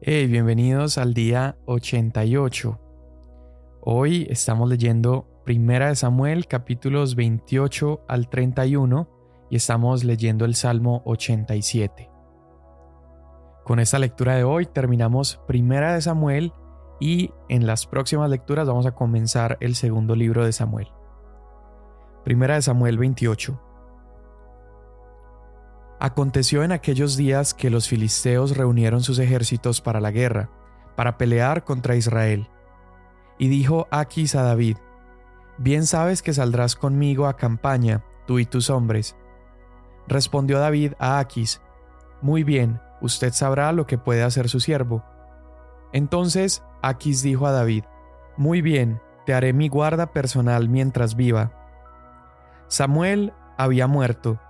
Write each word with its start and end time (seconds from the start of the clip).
Hey, 0.00 0.28
bienvenidos 0.28 0.96
al 0.96 1.12
día 1.12 1.56
88. 1.66 2.78
Hoy 3.80 4.28
estamos 4.30 4.68
leyendo 4.68 5.26
Primera 5.44 5.88
de 5.88 5.96
Samuel 5.96 6.46
capítulos 6.46 7.16
28 7.16 8.04
al 8.06 8.28
31 8.28 9.08
y 9.50 9.56
estamos 9.56 10.04
leyendo 10.04 10.44
el 10.44 10.54
Salmo 10.54 11.02
87. 11.04 12.08
Con 13.64 13.80
esta 13.80 13.98
lectura 13.98 14.36
de 14.36 14.44
hoy 14.44 14.66
terminamos 14.66 15.40
Primera 15.48 15.94
de 15.94 16.00
Samuel 16.00 16.52
y 17.00 17.32
en 17.48 17.66
las 17.66 17.84
próximas 17.88 18.30
lecturas 18.30 18.68
vamos 18.68 18.86
a 18.86 18.94
comenzar 18.94 19.58
el 19.60 19.74
segundo 19.74 20.14
libro 20.14 20.44
de 20.44 20.52
Samuel. 20.52 20.86
Primera 22.22 22.54
de 22.54 22.62
Samuel 22.62 22.98
28. 22.98 23.67
Aconteció 26.00 26.62
en 26.62 26.70
aquellos 26.70 27.16
días 27.16 27.54
que 27.54 27.70
los 27.70 27.88
filisteos 27.88 28.56
reunieron 28.56 29.02
sus 29.02 29.18
ejércitos 29.18 29.80
para 29.80 30.00
la 30.00 30.12
guerra, 30.12 30.48
para 30.94 31.18
pelear 31.18 31.64
contra 31.64 31.96
Israel. 31.96 32.48
Y 33.36 33.48
dijo 33.48 33.88
Aquis 33.90 34.36
a 34.36 34.42
David, 34.42 34.76
Bien 35.58 35.86
sabes 35.86 36.22
que 36.22 36.32
saldrás 36.32 36.76
conmigo 36.76 37.26
a 37.26 37.36
campaña, 37.36 38.04
tú 38.26 38.38
y 38.38 38.46
tus 38.46 38.70
hombres. 38.70 39.16
Respondió 40.06 40.60
David 40.60 40.92
a 41.00 41.18
Aquis, 41.18 41.60
Muy 42.22 42.44
bien, 42.44 42.80
usted 43.00 43.32
sabrá 43.32 43.72
lo 43.72 43.86
que 43.86 43.98
puede 43.98 44.22
hacer 44.22 44.48
su 44.48 44.60
siervo. 44.60 45.04
Entonces 45.92 46.62
Aquis 46.80 47.22
dijo 47.22 47.48
a 47.48 47.52
David, 47.52 47.82
Muy 48.36 48.62
bien, 48.62 49.00
te 49.26 49.34
haré 49.34 49.52
mi 49.52 49.68
guarda 49.68 50.12
personal 50.12 50.68
mientras 50.68 51.16
viva. 51.16 51.52
Samuel 52.68 53.32
había 53.56 53.88
muerto, 53.88 54.40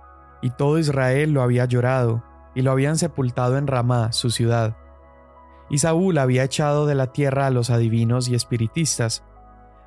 y 0.41 0.51
todo 0.51 0.79
Israel 0.79 1.31
lo 1.31 1.41
había 1.41 1.65
llorado, 1.65 2.23
y 2.55 2.61
lo 2.61 2.71
habían 2.71 2.97
sepultado 2.97 3.57
en 3.57 3.67
Ramá, 3.67 4.11
su 4.11 4.29
ciudad. 4.29 4.77
Y 5.69 5.79
Saúl 5.79 6.17
había 6.17 6.43
echado 6.43 6.85
de 6.85 6.95
la 6.95 7.11
tierra 7.11 7.47
a 7.47 7.51
los 7.51 7.69
adivinos 7.69 8.27
y 8.27 8.35
espiritistas. 8.35 9.23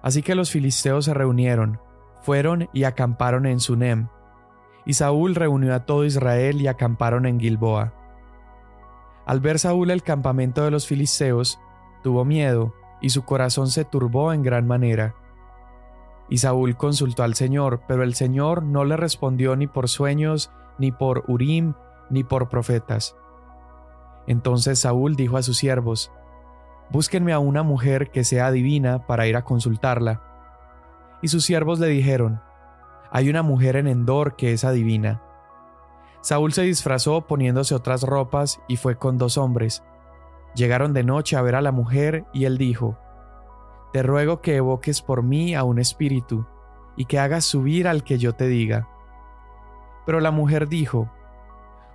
Así 0.02 0.22
que 0.22 0.34
los 0.34 0.50
filisteos 0.50 1.04
se 1.04 1.14
reunieron, 1.14 1.80
fueron 2.20 2.68
y 2.72 2.84
acamparon 2.84 3.46
en 3.46 3.60
Sunem. 3.60 4.08
Y 4.86 4.94
Saúl 4.94 5.34
reunió 5.34 5.74
a 5.74 5.84
todo 5.86 6.04
Israel 6.04 6.60
y 6.60 6.68
acamparon 6.68 7.26
en 7.26 7.40
Gilboa. 7.40 7.94
Al 9.26 9.40
ver 9.40 9.58
Saúl 9.58 9.90
el 9.90 10.02
campamento 10.02 10.64
de 10.64 10.70
los 10.70 10.86
filisteos, 10.86 11.60
tuvo 12.02 12.24
miedo, 12.24 12.74
y 13.00 13.10
su 13.10 13.24
corazón 13.24 13.68
se 13.68 13.84
turbó 13.84 14.32
en 14.32 14.42
gran 14.42 14.66
manera. 14.66 15.14
Y 16.28 16.38
Saúl 16.38 16.76
consultó 16.76 17.22
al 17.22 17.34
Señor, 17.34 17.82
pero 17.86 18.02
el 18.02 18.14
Señor 18.14 18.62
no 18.62 18.84
le 18.84 18.96
respondió 18.96 19.56
ni 19.56 19.66
por 19.66 19.88
sueños, 19.88 20.50
ni 20.78 20.92
por 20.92 21.24
Urim, 21.28 21.74
ni 22.10 22.24
por 22.24 22.48
profetas. 22.48 23.16
Entonces 24.26 24.78
Saúl 24.78 25.16
dijo 25.16 25.36
a 25.36 25.42
sus 25.42 25.56
siervos, 25.56 26.12
Búsquenme 26.90 27.32
a 27.32 27.38
una 27.38 27.62
mujer 27.62 28.10
que 28.10 28.24
sea 28.24 28.50
divina 28.50 29.06
para 29.06 29.26
ir 29.26 29.36
a 29.36 29.44
consultarla. 29.44 30.22
Y 31.22 31.28
sus 31.28 31.44
siervos 31.44 31.78
le 31.78 31.88
dijeron, 31.88 32.40
Hay 33.10 33.30
una 33.30 33.42
mujer 33.42 33.76
en 33.76 33.86
Endor 33.86 34.36
que 34.36 34.52
es 34.52 34.64
adivina. 34.64 35.22
Saúl 36.20 36.52
se 36.52 36.62
disfrazó 36.62 37.26
poniéndose 37.26 37.74
otras 37.74 38.02
ropas 38.02 38.60
y 38.68 38.76
fue 38.76 38.96
con 38.96 39.18
dos 39.18 39.38
hombres. 39.38 39.82
Llegaron 40.54 40.92
de 40.92 41.02
noche 41.02 41.36
a 41.36 41.42
ver 41.42 41.56
a 41.56 41.62
la 41.62 41.72
mujer 41.72 42.26
y 42.32 42.44
él 42.44 42.58
dijo, 42.58 42.98
te 43.92 44.02
ruego 44.02 44.40
que 44.40 44.56
evoques 44.56 45.02
por 45.02 45.22
mí 45.22 45.54
a 45.54 45.64
un 45.64 45.78
espíritu, 45.78 46.46
y 46.96 47.06
que 47.06 47.18
hagas 47.18 47.44
subir 47.44 47.88
al 47.88 48.04
que 48.04 48.18
yo 48.18 48.34
te 48.34 48.48
diga. 48.48 48.88
Pero 50.04 50.20
la 50.20 50.30
mujer 50.30 50.68
dijo, 50.68 51.10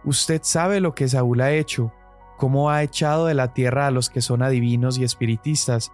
Usted 0.04 0.42
sabe 0.44 0.80
lo 0.80 0.96
que 0.96 1.08
Saúl 1.08 1.42
ha 1.42 1.52
hecho, 1.52 1.92
cómo 2.38 2.70
ha 2.70 2.84
echado 2.84 3.26
de 3.26 3.34
la 3.34 3.54
tierra 3.54 3.88
a 3.88 3.92
los 3.92 4.10
que 4.10 4.22
son 4.22 4.42
adivinos 4.42 4.98
y 4.98 5.04
espiritistas, 5.04 5.92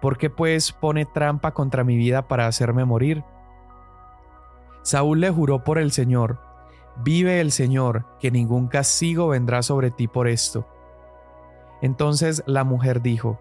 ¿por 0.00 0.18
qué 0.18 0.30
pues 0.30 0.72
pone 0.72 1.06
trampa 1.06 1.52
contra 1.52 1.84
mi 1.84 1.96
vida 1.96 2.28
para 2.28 2.46
hacerme 2.46 2.84
morir? 2.84 3.24
Saúl 4.82 5.20
le 5.20 5.30
juró 5.30 5.64
por 5.64 5.78
el 5.78 5.92
Señor, 5.92 6.38
Vive 7.02 7.40
el 7.40 7.52
Señor, 7.52 8.06
que 8.20 8.30
ningún 8.30 8.68
castigo 8.68 9.28
vendrá 9.28 9.62
sobre 9.62 9.90
ti 9.90 10.08
por 10.08 10.28
esto. 10.28 10.66
Entonces 11.82 12.42
la 12.46 12.64
mujer 12.64 13.02
dijo, 13.02 13.38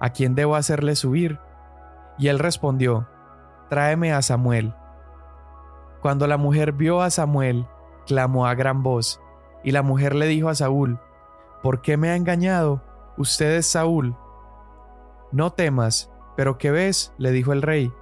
¿A 0.00 0.10
quién 0.10 0.34
debo 0.34 0.56
hacerle 0.56 0.96
subir? 0.96 1.38
Y 2.18 2.28
él 2.28 2.38
respondió, 2.38 3.06
Tráeme 3.68 4.14
a 4.14 4.22
Samuel. 4.22 4.74
Cuando 6.00 6.26
la 6.26 6.38
mujer 6.38 6.72
vio 6.72 7.02
a 7.02 7.10
Samuel, 7.10 7.66
clamó 8.06 8.46
a 8.46 8.54
gran 8.54 8.82
voz, 8.82 9.20
y 9.62 9.72
la 9.72 9.82
mujer 9.82 10.14
le 10.14 10.26
dijo 10.26 10.48
a 10.48 10.54
Saúl, 10.54 10.98
¿Por 11.62 11.82
qué 11.82 11.98
me 11.98 12.08
ha 12.08 12.16
engañado? 12.16 12.82
Usted 13.18 13.56
es 13.56 13.66
Saúl. 13.66 14.16
No 15.32 15.52
temas, 15.52 16.10
pero 16.34 16.56
¿qué 16.56 16.70
ves? 16.70 17.12
le 17.18 17.30
dijo 17.30 17.52
el 17.52 17.60
rey. 17.60 17.92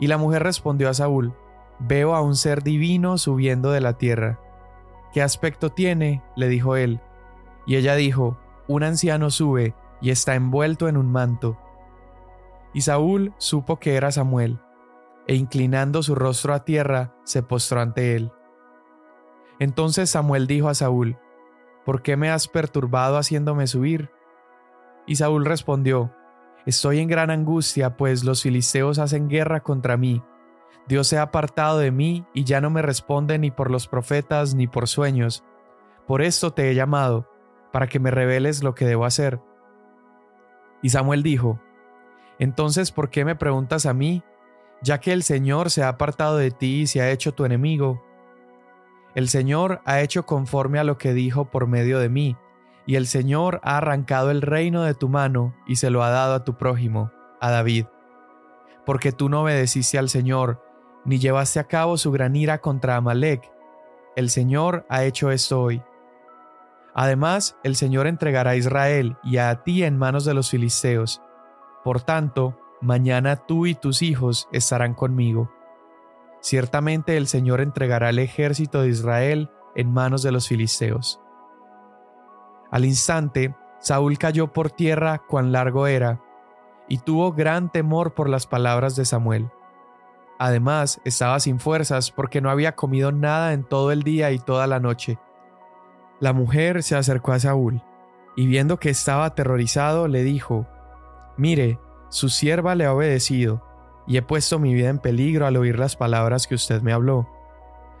Y 0.00 0.08
la 0.08 0.18
mujer 0.18 0.42
respondió 0.42 0.90
a 0.90 0.94
Saúl, 0.94 1.34
Veo 1.78 2.14
a 2.14 2.20
un 2.20 2.34
ser 2.34 2.62
divino 2.62 3.16
subiendo 3.18 3.70
de 3.70 3.80
la 3.80 3.94
tierra. 3.94 4.40
¿Qué 5.12 5.22
aspecto 5.22 5.70
tiene? 5.70 6.22
le 6.34 6.48
dijo 6.48 6.74
él. 6.74 7.00
Y 7.66 7.76
ella 7.76 7.94
dijo, 7.94 8.36
Un 8.66 8.82
anciano 8.82 9.30
sube 9.30 9.74
y 10.00 10.10
está 10.10 10.34
envuelto 10.34 10.88
en 10.88 10.96
un 10.96 11.10
manto. 11.10 11.58
Y 12.72 12.82
Saúl 12.82 13.34
supo 13.38 13.78
que 13.78 13.94
era 13.94 14.10
Samuel, 14.10 14.60
e 15.26 15.34
inclinando 15.34 16.02
su 16.02 16.14
rostro 16.14 16.54
a 16.54 16.64
tierra, 16.64 17.14
se 17.24 17.42
postró 17.42 17.80
ante 17.80 18.16
él. 18.16 18.32
Entonces 19.58 20.10
Samuel 20.10 20.46
dijo 20.46 20.68
a 20.68 20.74
Saúl, 20.74 21.18
¿Por 21.84 22.02
qué 22.02 22.16
me 22.16 22.30
has 22.30 22.48
perturbado 22.48 23.18
haciéndome 23.18 23.66
subir? 23.66 24.10
Y 25.06 25.16
Saúl 25.16 25.44
respondió, 25.44 26.12
Estoy 26.66 27.00
en 27.00 27.08
gran 27.08 27.30
angustia, 27.30 27.96
pues 27.96 28.24
los 28.24 28.42
filisteos 28.42 28.98
hacen 28.98 29.28
guerra 29.28 29.60
contra 29.60 29.96
mí. 29.98 30.22
Dios 30.88 31.06
se 31.08 31.18
ha 31.18 31.22
apartado 31.22 31.78
de 31.78 31.90
mí 31.90 32.26
y 32.32 32.44
ya 32.44 32.60
no 32.60 32.70
me 32.70 32.82
responde 32.82 33.38
ni 33.38 33.50
por 33.50 33.70
los 33.70 33.86
profetas 33.86 34.54
ni 34.54 34.66
por 34.66 34.88
sueños. 34.88 35.44
Por 36.06 36.22
esto 36.22 36.52
te 36.52 36.70
he 36.70 36.74
llamado, 36.74 37.28
para 37.72 37.86
que 37.86 37.98
me 37.98 38.10
reveles 38.10 38.62
lo 38.62 38.74
que 38.74 38.86
debo 38.86 39.04
hacer. 39.04 39.40
Y 40.84 40.90
Samuel 40.90 41.22
dijo, 41.22 41.58
Entonces, 42.38 42.92
¿por 42.92 43.08
qué 43.08 43.24
me 43.24 43.34
preguntas 43.34 43.86
a 43.86 43.94
mí? 43.94 44.22
Ya 44.82 45.00
que 45.00 45.14
el 45.14 45.22
Señor 45.22 45.70
se 45.70 45.82
ha 45.82 45.88
apartado 45.88 46.36
de 46.36 46.50
ti 46.50 46.82
y 46.82 46.86
se 46.86 47.00
ha 47.00 47.10
hecho 47.10 47.32
tu 47.32 47.46
enemigo. 47.46 48.04
El 49.14 49.30
Señor 49.30 49.80
ha 49.86 50.02
hecho 50.02 50.26
conforme 50.26 50.78
a 50.78 50.84
lo 50.84 50.98
que 50.98 51.14
dijo 51.14 51.46
por 51.46 51.66
medio 51.66 52.00
de 52.00 52.10
mí, 52.10 52.36
y 52.84 52.96
el 52.96 53.06
Señor 53.06 53.62
ha 53.64 53.78
arrancado 53.78 54.30
el 54.30 54.42
reino 54.42 54.82
de 54.82 54.92
tu 54.92 55.08
mano 55.08 55.54
y 55.66 55.76
se 55.76 55.88
lo 55.88 56.02
ha 56.02 56.10
dado 56.10 56.34
a 56.34 56.44
tu 56.44 56.58
prójimo, 56.58 57.10
a 57.40 57.50
David. 57.50 57.86
Porque 58.84 59.10
tú 59.10 59.30
no 59.30 59.40
obedeciste 59.40 59.96
al 59.96 60.10
Señor, 60.10 60.62
ni 61.06 61.18
llevaste 61.18 61.60
a 61.60 61.64
cabo 61.64 61.96
su 61.96 62.12
gran 62.12 62.36
ira 62.36 62.58
contra 62.58 62.96
Amalek. 62.96 63.50
El 64.16 64.28
Señor 64.28 64.84
ha 64.90 65.04
hecho 65.04 65.30
esto 65.30 65.62
hoy. 65.62 65.82
Además, 66.94 67.56
el 67.64 67.74
Señor 67.74 68.06
entregará 68.06 68.52
a 68.52 68.56
Israel 68.56 69.16
y 69.24 69.38
a 69.38 69.62
ti 69.64 69.82
en 69.82 69.98
manos 69.98 70.24
de 70.24 70.34
los 70.34 70.50
filisteos. 70.50 71.20
Por 71.82 72.00
tanto, 72.00 72.56
mañana 72.80 73.36
tú 73.36 73.66
y 73.66 73.74
tus 73.74 74.00
hijos 74.02 74.48
estarán 74.52 74.94
conmigo. 74.94 75.50
Ciertamente 76.40 77.16
el 77.16 77.26
Señor 77.26 77.60
entregará 77.60 78.10
el 78.10 78.18
ejército 78.18 78.82
de 78.82 78.88
Israel 78.88 79.50
en 79.74 79.92
manos 79.92 80.22
de 80.22 80.30
los 80.30 80.46
filisteos. 80.46 81.20
Al 82.70 82.84
instante, 82.84 83.54
Saúl 83.80 84.18
cayó 84.18 84.52
por 84.52 84.70
tierra 84.70 85.22
cuán 85.26 85.52
largo 85.52 85.86
era, 85.86 86.20
y 86.88 86.98
tuvo 86.98 87.32
gran 87.32 87.72
temor 87.72 88.14
por 88.14 88.28
las 88.28 88.46
palabras 88.46 88.94
de 88.94 89.04
Samuel. 89.04 89.50
Además, 90.38 91.00
estaba 91.04 91.40
sin 91.40 91.60
fuerzas 91.60 92.10
porque 92.10 92.40
no 92.40 92.50
había 92.50 92.74
comido 92.74 93.12
nada 93.12 93.52
en 93.52 93.64
todo 93.64 93.92
el 93.92 94.02
día 94.02 94.30
y 94.32 94.38
toda 94.38 94.66
la 94.66 94.80
noche. 94.80 95.18
La 96.24 96.32
mujer 96.32 96.82
se 96.82 96.96
acercó 96.96 97.32
a 97.32 97.38
Saúl, 97.38 97.82
y 98.34 98.46
viendo 98.46 98.78
que 98.78 98.88
estaba 98.88 99.26
aterrorizado, 99.26 100.08
le 100.08 100.22
dijo, 100.22 100.66
Mire, 101.36 101.78
su 102.08 102.30
sierva 102.30 102.74
le 102.74 102.86
ha 102.86 102.94
obedecido, 102.94 103.62
y 104.06 104.16
he 104.16 104.22
puesto 104.22 104.58
mi 104.58 104.72
vida 104.72 104.88
en 104.88 105.00
peligro 105.00 105.46
al 105.46 105.58
oír 105.58 105.78
las 105.78 105.96
palabras 105.96 106.46
que 106.46 106.54
usted 106.54 106.80
me 106.80 106.94
habló. 106.94 107.28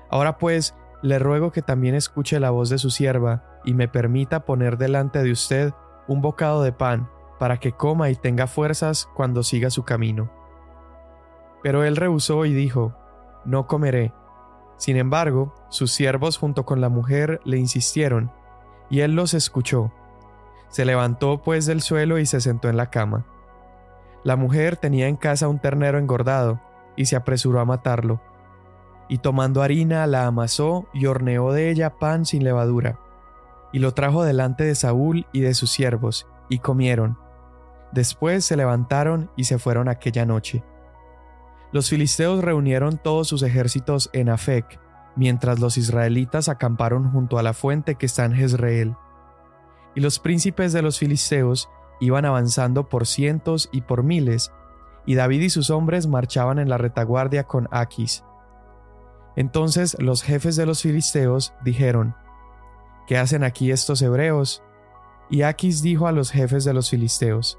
Ahora 0.08 0.38
pues, 0.38 0.74
le 1.02 1.18
ruego 1.18 1.52
que 1.52 1.60
también 1.60 1.94
escuche 1.94 2.40
la 2.40 2.48
voz 2.48 2.70
de 2.70 2.78
su 2.78 2.88
sierva, 2.88 3.44
y 3.62 3.74
me 3.74 3.88
permita 3.88 4.46
poner 4.46 4.78
delante 4.78 5.22
de 5.22 5.30
usted 5.30 5.74
un 6.08 6.22
bocado 6.22 6.62
de 6.62 6.72
pan, 6.72 7.10
para 7.38 7.58
que 7.58 7.72
coma 7.72 8.08
y 8.08 8.14
tenga 8.14 8.46
fuerzas 8.46 9.06
cuando 9.14 9.42
siga 9.42 9.68
su 9.68 9.84
camino. 9.84 10.30
Pero 11.62 11.84
él 11.84 11.94
rehusó 11.94 12.46
y 12.46 12.54
dijo, 12.54 12.96
No 13.44 13.66
comeré, 13.66 14.14
sin 14.76 14.96
embargo, 14.96 15.54
sus 15.68 15.92
siervos 15.92 16.36
junto 16.38 16.64
con 16.64 16.80
la 16.80 16.88
mujer 16.88 17.40
le 17.44 17.58
insistieron, 17.58 18.30
y 18.90 19.00
él 19.00 19.14
los 19.14 19.34
escuchó. 19.34 19.92
Se 20.68 20.84
levantó 20.84 21.42
pues 21.42 21.66
del 21.66 21.80
suelo 21.80 22.18
y 22.18 22.26
se 22.26 22.40
sentó 22.40 22.68
en 22.68 22.76
la 22.76 22.90
cama. 22.90 23.24
La 24.24 24.36
mujer 24.36 24.76
tenía 24.76 25.08
en 25.08 25.16
casa 25.16 25.48
un 25.48 25.58
ternero 25.58 25.98
engordado, 25.98 26.60
y 26.96 27.06
se 27.06 27.16
apresuró 27.16 27.60
a 27.60 27.64
matarlo. 27.64 28.20
Y 29.08 29.18
tomando 29.18 29.62
harina 29.62 30.06
la 30.06 30.26
amasó 30.26 30.86
y 30.92 31.06
horneó 31.06 31.52
de 31.52 31.70
ella 31.70 31.98
pan 31.98 32.24
sin 32.24 32.44
levadura. 32.44 32.98
y 33.72 33.80
lo 33.80 33.92
trajo 33.92 34.22
delante 34.22 34.62
de 34.62 34.76
Saúl 34.76 35.26
y 35.32 35.40
de 35.40 35.52
sus 35.52 35.68
siervos, 35.68 36.28
y 36.48 36.60
comieron. 36.60 37.18
Después 37.90 38.44
se 38.44 38.56
levantaron 38.56 39.32
y 39.34 39.44
se 39.44 39.58
fueron 39.58 39.88
aquella 39.88 40.24
noche. 40.24 40.62
Los 41.74 41.90
filisteos 41.90 42.44
reunieron 42.44 42.98
todos 42.98 43.26
sus 43.26 43.42
ejércitos 43.42 44.08
en 44.12 44.28
Afec, 44.28 44.78
mientras 45.16 45.58
los 45.58 45.76
israelitas 45.76 46.48
acamparon 46.48 47.10
junto 47.10 47.36
a 47.36 47.42
la 47.42 47.52
fuente 47.52 47.96
que 47.96 48.06
está 48.06 48.24
en 48.24 48.32
Jezreel. 48.32 48.94
Y 49.96 50.00
los 50.00 50.20
príncipes 50.20 50.72
de 50.72 50.82
los 50.82 51.00
filisteos 51.00 51.68
iban 51.98 52.26
avanzando 52.26 52.88
por 52.88 53.08
cientos 53.08 53.70
y 53.72 53.80
por 53.80 54.04
miles, 54.04 54.52
y 55.04 55.16
David 55.16 55.40
y 55.40 55.50
sus 55.50 55.70
hombres 55.70 56.06
marchaban 56.06 56.60
en 56.60 56.68
la 56.68 56.78
retaguardia 56.78 57.42
con 57.42 57.66
Aquis. 57.72 58.22
Entonces 59.34 59.96
los 59.98 60.22
jefes 60.22 60.54
de 60.54 60.66
los 60.66 60.80
filisteos 60.80 61.54
dijeron, 61.64 62.14
¿Qué 63.08 63.18
hacen 63.18 63.42
aquí 63.42 63.72
estos 63.72 64.00
hebreos? 64.00 64.62
Y 65.28 65.42
Aquis 65.42 65.82
dijo 65.82 66.06
a 66.06 66.12
los 66.12 66.30
jefes 66.30 66.64
de 66.64 66.72
los 66.72 66.88
filisteos, 66.88 67.58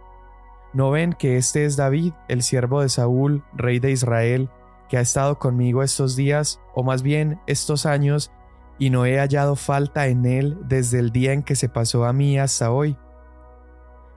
¿No 0.75 0.91
ven 0.91 1.13
que 1.13 1.37
este 1.37 1.63
es 1.63 1.77
David, 1.77 2.11
el 2.27 2.43
siervo 2.43 2.81
de 2.81 2.89
Saúl, 2.89 3.45
rey 3.53 3.79
de 3.79 3.91
Israel, 3.91 4.49
que 4.89 4.97
ha 4.97 5.01
estado 5.01 5.39
conmigo 5.39 5.83
estos 5.83 6.17
días, 6.17 6.59
o 6.73 6.83
más 6.83 7.01
bien 7.01 7.39
estos 7.47 7.85
años, 7.85 8.33
y 8.77 8.89
no 8.89 9.05
he 9.05 9.17
hallado 9.17 9.55
falta 9.55 10.07
en 10.07 10.25
él 10.25 10.57
desde 10.67 10.99
el 10.99 11.11
día 11.11 11.31
en 11.31 11.43
que 11.43 11.55
se 11.55 11.69
pasó 11.69 12.03
a 12.03 12.11
mí 12.11 12.37
hasta 12.37 12.71
hoy? 12.71 12.97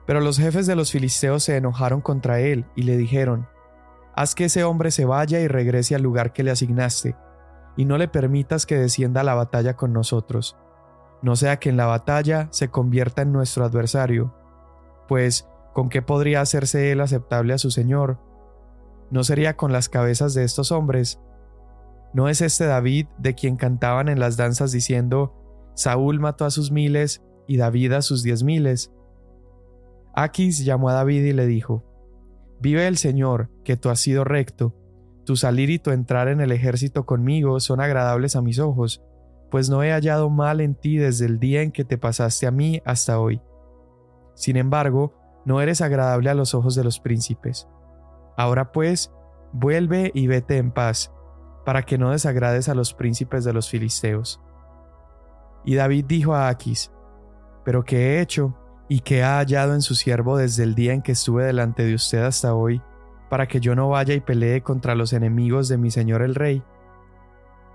Pero 0.05 0.19
los 0.19 0.37
jefes 0.37 0.67
de 0.67 0.75
los 0.75 0.91
filisteos 0.91 1.45
se 1.45 1.55
enojaron 1.55 2.01
contra 2.01 2.41
él 2.41 2.65
y 2.75 2.83
le 2.83 2.97
dijeron, 2.97 3.47
Haz 4.13 4.35
que 4.35 4.45
ese 4.45 4.65
hombre 4.65 4.91
se 4.91 5.05
vaya 5.05 5.39
y 5.39 5.47
regrese 5.47 5.95
al 5.95 6.01
lugar 6.01 6.33
que 6.33 6.43
le 6.43 6.51
asignaste, 6.51 7.15
y 7.77 7.85
no 7.85 7.97
le 7.97 8.09
permitas 8.09 8.65
que 8.65 8.77
descienda 8.77 9.21
a 9.21 9.23
la 9.23 9.33
batalla 9.33 9.77
con 9.77 9.93
nosotros, 9.93 10.57
no 11.21 11.37
sea 11.37 11.57
que 11.57 11.69
en 11.69 11.77
la 11.77 11.85
batalla 11.85 12.49
se 12.51 12.67
convierta 12.67 13.21
en 13.21 13.31
nuestro 13.31 13.63
adversario, 13.63 14.33
pues 15.07 15.48
¿con 15.73 15.89
qué 15.89 16.01
podría 16.01 16.41
hacerse 16.41 16.91
él 16.91 17.01
aceptable 17.01 17.53
a 17.53 17.57
su 17.57 17.71
Señor? 17.71 18.19
¿No 19.11 19.23
sería 19.23 19.57
con 19.57 19.71
las 19.71 19.89
cabezas 19.89 20.33
de 20.33 20.43
estos 20.43 20.71
hombres? 20.71 21.19
¿No 22.13 22.29
es 22.29 22.41
este 22.41 22.65
David 22.65 23.07
de 23.17 23.35
quien 23.35 23.55
cantaban 23.55 24.07
en 24.07 24.19
las 24.19 24.37
danzas 24.37 24.71
diciendo, 24.71 25.35
Saúl 25.75 26.19
mató 26.19 26.45
a 26.45 26.51
sus 26.51 26.71
miles 26.71 27.23
y 27.47 27.57
David 27.57 27.93
a 27.93 28.01
sus 28.01 28.23
diez 28.23 28.43
miles? 28.43 28.91
Aquis 30.15 30.65
llamó 30.65 30.89
a 30.89 30.93
David 30.93 31.23
y 31.23 31.33
le 31.33 31.45
dijo, 31.45 31.85
Vive 32.59 32.87
el 32.87 32.97
Señor, 32.97 33.49
que 33.63 33.77
tú 33.77 33.89
has 33.89 33.99
sido 33.99 34.23
recto, 34.25 34.75
tu 35.25 35.35
salir 35.35 35.69
y 35.69 35.79
tu 35.79 35.91
entrar 35.91 36.27
en 36.27 36.41
el 36.41 36.51
ejército 36.51 37.05
conmigo 37.05 37.59
son 37.59 37.79
agradables 37.79 38.35
a 38.35 38.41
mis 38.41 38.59
ojos, 38.59 39.03
pues 39.51 39.69
no 39.69 39.83
he 39.83 39.91
hallado 39.91 40.29
mal 40.29 40.59
en 40.59 40.75
ti 40.75 40.97
desde 40.97 41.25
el 41.25 41.39
día 41.39 41.61
en 41.61 41.71
que 41.71 41.85
te 41.85 41.97
pasaste 41.97 42.47
a 42.47 42.51
mí 42.51 42.81
hasta 42.83 43.19
hoy. 43.19 43.41
Sin 44.35 44.57
embargo, 44.57 45.13
no 45.49 45.61
eres 45.61 45.81
agradable 45.81 46.29
a 46.29 46.35
los 46.35 46.53
ojos 46.53 46.75
de 46.75 46.83
los 46.83 46.99
príncipes. 46.99 47.67
Ahora 48.37 48.71
pues, 48.71 49.11
vuelve 49.51 50.11
y 50.13 50.27
vete 50.27 50.57
en 50.57 50.69
paz, 50.69 51.11
para 51.65 51.81
que 51.81 51.97
no 51.97 52.11
desagrades 52.11 52.69
a 52.69 52.75
los 52.75 52.93
príncipes 52.93 53.45
de 53.45 53.53
los 53.53 53.67
filisteos. 53.67 54.39
Y 55.65 55.73
David 55.73 56.05
dijo 56.07 56.35
a 56.35 56.49
Aquis, 56.49 56.91
¿Pero 57.65 57.83
qué 57.83 57.97
he 57.97 58.21
hecho? 58.21 58.55
y 58.91 58.99
qué 58.99 59.23
ha 59.23 59.37
hallado 59.37 59.73
en 59.73 59.81
su 59.81 59.95
siervo 59.95 60.37
desde 60.37 60.63
el 60.63 60.75
día 60.75 60.93
en 60.93 61.01
que 61.01 61.13
estuve 61.13 61.45
delante 61.45 61.83
de 61.83 61.95
usted 61.95 62.23
hasta 62.23 62.53
hoy, 62.53 62.79
para 63.27 63.47
que 63.47 63.59
yo 63.59 63.73
no 63.73 63.89
vaya 63.89 64.13
y 64.13 64.19
pelee 64.19 64.61
contra 64.61 64.93
los 64.93 65.13
enemigos 65.13 65.67
de 65.67 65.77
mi 65.79 65.89
señor 65.89 66.21
el 66.21 66.35
rey? 66.35 66.61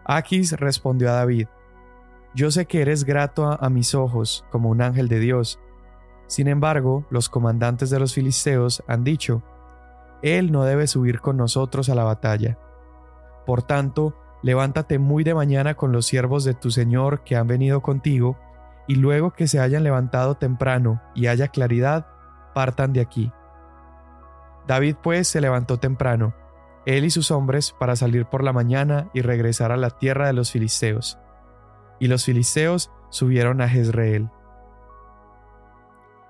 Aquis 0.05 0.53
respondió 0.53 1.11
a 1.11 1.15
David, 1.15 1.49
Yo 2.37 2.53
sé 2.53 2.67
que 2.67 2.83
eres 2.83 3.03
grato 3.03 3.47
a, 3.47 3.57
a 3.57 3.69
mis 3.69 3.97
ojos, 3.97 4.45
como 4.51 4.69
un 4.69 4.81
ángel 4.81 5.09
de 5.09 5.19
Dios. 5.19 5.59
Sin 6.27 6.49
embargo, 6.49 7.05
los 7.11 7.29
comandantes 7.29 7.91
de 7.91 7.99
los 7.99 8.15
filisteos 8.15 8.83
han 8.87 9.05
dicho, 9.05 9.43
Él 10.23 10.53
no 10.53 10.65
debe 10.65 10.87
subir 10.87 11.21
con 11.21 11.37
nosotros 11.37 11.89
a 11.89 11.95
la 11.95 12.05
batalla. 12.05 12.59
Por 13.47 13.63
tanto, 13.63 14.15
levántate 14.43 14.99
muy 14.99 15.25
de 15.25 15.35
mañana 15.35 15.75
con 15.75 15.93
los 15.93 16.07
siervos 16.07 16.45
de 16.45 16.55
tu 16.55 16.71
Señor 16.71 17.25
que 17.25 17.37
han 17.37 17.47
venido 17.47 17.83
contigo, 17.83 18.39
y 18.87 18.97
luego 18.97 19.33
que 19.33 19.49
se 19.49 19.61
hayan 19.61 19.83
levantado 19.83 20.35
temprano 20.35 21.01
y 21.15 21.27
haya 21.27 21.49
claridad, 21.49 22.07
partan 22.55 22.93
de 22.93 23.01
aquí. 23.01 23.33
David 24.67 24.97
pues 25.03 25.29
se 25.29 25.41
levantó 25.41 25.79
temprano, 25.79 26.35
él 26.87 27.05
y 27.05 27.11
sus 27.11 27.31
hombres, 27.31 27.75
para 27.79 27.97
salir 27.97 28.27
por 28.27 28.45
la 28.45 28.53
mañana 28.53 29.09
y 29.15 29.23
regresar 29.23 29.73
a 29.73 29.77
la 29.77 29.91
tierra 29.91 30.27
de 30.27 30.35
los 30.35 30.51
filisteos. 30.53 31.19
Y 31.99 32.09
los 32.09 32.25
filisteos 32.25 32.91
subieron 33.09 33.63
a 33.63 33.69
Jezreel. 33.69 34.29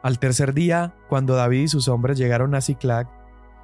Al 0.05 0.19
tercer 0.19 0.53
día, 0.53 0.93
cuando 1.09 1.35
David 1.35 1.63
y 1.63 1.69
sus 1.69 1.89
hombres 1.89 2.19
llegaron 2.19 2.55
a 2.55 2.61
Ciclac, 2.61 3.09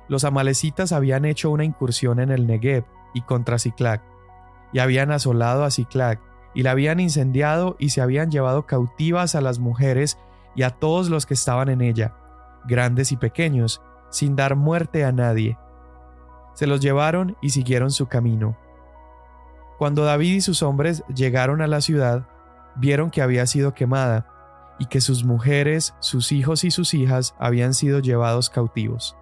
los 0.08 0.24
amalecitas 0.24 0.90
habían 0.90 1.26
hecho 1.26 1.50
una 1.50 1.64
incursión 1.64 2.18
en 2.18 2.30
el 2.30 2.46
Negev 2.46 2.86
y 3.12 3.20
contra 3.20 3.58
Ciclac, 3.58 4.00
y 4.72 4.78
habían 4.78 5.12
asolado 5.12 5.64
a 5.64 5.70
Ciclac 5.70 6.18
y 6.54 6.62
la 6.62 6.70
habían 6.70 6.98
incendiado 6.98 7.76
y 7.78 7.90
se 7.90 8.00
habían 8.00 8.30
llevado 8.30 8.64
cautivas 8.64 9.34
a 9.34 9.42
las 9.42 9.58
mujeres 9.58 10.16
y 10.54 10.62
a 10.62 10.70
todos 10.70 11.10
los 11.10 11.26
que 11.26 11.34
estaban 11.34 11.68
en 11.68 11.82
ella, 11.82 12.14
grandes 12.64 13.12
y 13.12 13.18
pequeños, 13.18 13.82
sin 14.08 14.34
dar 14.34 14.56
muerte 14.56 15.04
a 15.04 15.12
nadie. 15.12 15.58
Se 16.54 16.66
los 16.66 16.80
llevaron 16.80 17.36
y 17.42 17.50
siguieron 17.50 17.90
su 17.90 18.06
camino. 18.06 18.56
Cuando 19.76 20.06
David 20.06 20.36
y 20.36 20.40
sus 20.40 20.62
hombres 20.62 21.04
llegaron 21.14 21.60
a 21.60 21.66
la 21.66 21.82
ciudad, 21.82 22.26
vieron 22.76 23.10
que 23.10 23.20
había 23.20 23.44
sido 23.44 23.74
quemada, 23.74 24.39
y 24.80 24.86
que 24.86 25.00
sus 25.00 25.24
mujeres, 25.24 25.94
sus 26.00 26.32
hijos 26.32 26.64
y 26.64 26.72
sus 26.72 26.94
hijas 26.94 27.36
habían 27.38 27.74
sido 27.74 28.00
llevados 28.00 28.50
cautivos. 28.50 29.14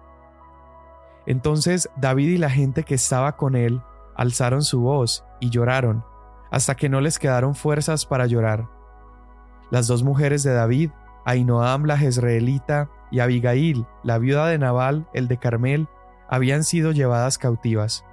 Entonces 1.27 1.89
David 1.97 2.29
y 2.29 2.37
la 2.37 2.49
gente 2.49 2.83
que 2.83 2.95
estaba 2.95 3.35
con 3.35 3.55
él 3.55 3.81
alzaron 4.15 4.63
su 4.63 4.79
voz 4.79 5.25
y 5.39 5.49
lloraron, 5.49 6.03
hasta 6.49 6.75
que 6.75 6.89
no 6.89 7.01
les 7.01 7.19
quedaron 7.19 7.55
fuerzas 7.55 8.05
para 8.05 8.25
llorar. 8.25 8.67
Las 9.69 9.85
dos 9.85 10.01
mujeres 10.01 10.43
de 10.43 10.53
David, 10.53 10.91
Ainoam 11.25 11.83
la 11.83 11.97
jezreelita 11.97 12.89
y 13.11 13.19
Abigail, 13.19 13.85
la 14.01 14.17
viuda 14.17 14.47
de 14.47 14.57
Nabal, 14.57 15.07
el 15.13 15.27
de 15.27 15.37
Carmel, 15.37 15.87
habían 16.29 16.63
sido 16.63 16.93
llevadas 16.93 17.37
cautivas. 17.37 18.05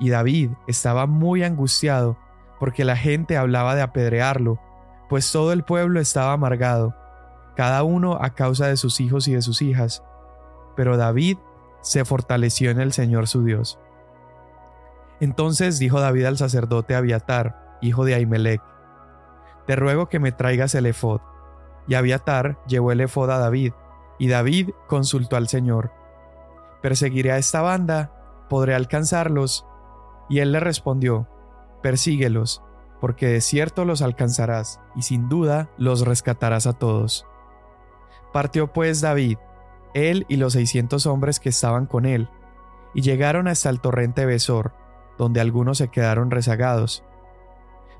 Y 0.00 0.10
David 0.10 0.50
estaba 0.66 1.06
muy 1.06 1.44
angustiado 1.44 2.18
porque 2.58 2.84
la 2.84 2.96
gente 2.96 3.36
hablaba 3.36 3.74
de 3.74 3.82
apedrearlo, 3.82 4.58
pues 5.12 5.30
todo 5.30 5.52
el 5.52 5.62
pueblo 5.62 6.00
estaba 6.00 6.32
amargado, 6.32 6.94
cada 7.54 7.82
uno 7.82 8.16
a 8.18 8.30
causa 8.30 8.68
de 8.68 8.78
sus 8.78 8.98
hijos 8.98 9.28
y 9.28 9.34
de 9.34 9.42
sus 9.42 9.60
hijas. 9.60 10.02
Pero 10.74 10.96
David 10.96 11.36
se 11.82 12.06
fortaleció 12.06 12.70
en 12.70 12.80
el 12.80 12.94
Señor 12.94 13.28
su 13.28 13.44
Dios. 13.44 13.78
Entonces 15.20 15.78
dijo 15.78 16.00
David 16.00 16.24
al 16.24 16.38
sacerdote 16.38 16.94
Abiatar, 16.94 17.78
hijo 17.82 18.06
de 18.06 18.14
Ahimelech, 18.14 18.62
Te 19.66 19.76
ruego 19.76 20.08
que 20.08 20.18
me 20.18 20.32
traigas 20.32 20.74
el 20.74 20.86
efod. 20.86 21.20
Y 21.86 21.94
Abiatar 21.94 22.56
llevó 22.66 22.90
el 22.90 23.02
efod 23.02 23.30
a 23.32 23.36
David, 23.36 23.74
y 24.18 24.28
David 24.28 24.70
consultó 24.88 25.36
al 25.36 25.46
Señor. 25.46 25.92
¿Perseguiré 26.80 27.32
a 27.32 27.36
esta 27.36 27.60
banda? 27.60 28.46
¿Podré 28.48 28.74
alcanzarlos? 28.74 29.66
Y 30.30 30.38
él 30.38 30.52
le 30.52 30.60
respondió, 30.60 31.28
Persíguelos, 31.82 32.62
porque 33.02 33.26
de 33.26 33.40
cierto 33.40 33.84
los 33.84 34.00
alcanzarás, 34.00 34.78
y 34.94 35.02
sin 35.02 35.28
duda 35.28 35.68
los 35.76 36.06
rescatarás 36.06 36.68
a 36.68 36.72
todos. 36.72 37.26
Partió 38.32 38.72
pues 38.72 39.00
David, 39.00 39.38
él 39.92 40.24
y 40.28 40.36
los 40.36 40.52
seiscientos 40.52 41.06
hombres 41.06 41.40
que 41.40 41.48
estaban 41.48 41.86
con 41.86 42.06
él, 42.06 42.28
y 42.94 43.00
llegaron 43.02 43.48
hasta 43.48 43.70
el 43.70 43.80
torrente 43.80 44.24
Besor, 44.24 44.72
donde 45.18 45.40
algunos 45.40 45.78
se 45.78 45.88
quedaron 45.88 46.30
rezagados. 46.30 47.02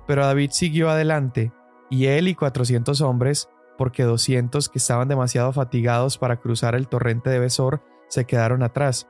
Pero 0.07 0.25
David 0.25 0.51
siguió 0.53 0.89
adelante, 0.89 1.53
y 1.91 2.07
él 2.07 2.29
y 2.29 2.37
cuatrocientos 2.37 3.01
hombres, 3.01 3.51
porque 3.77 4.05
doscientos 4.05 4.69
que 4.69 4.79
estaban 4.79 5.09
demasiado 5.09 5.53
fatigados 5.53 6.17
para 6.17 6.37
cruzar 6.37 6.77
el 6.77 6.87
torrente 6.87 7.29
de 7.29 7.41
Besor, 7.41 7.83
se 8.07 8.25
quedaron 8.25 8.63
atrás. 8.63 9.09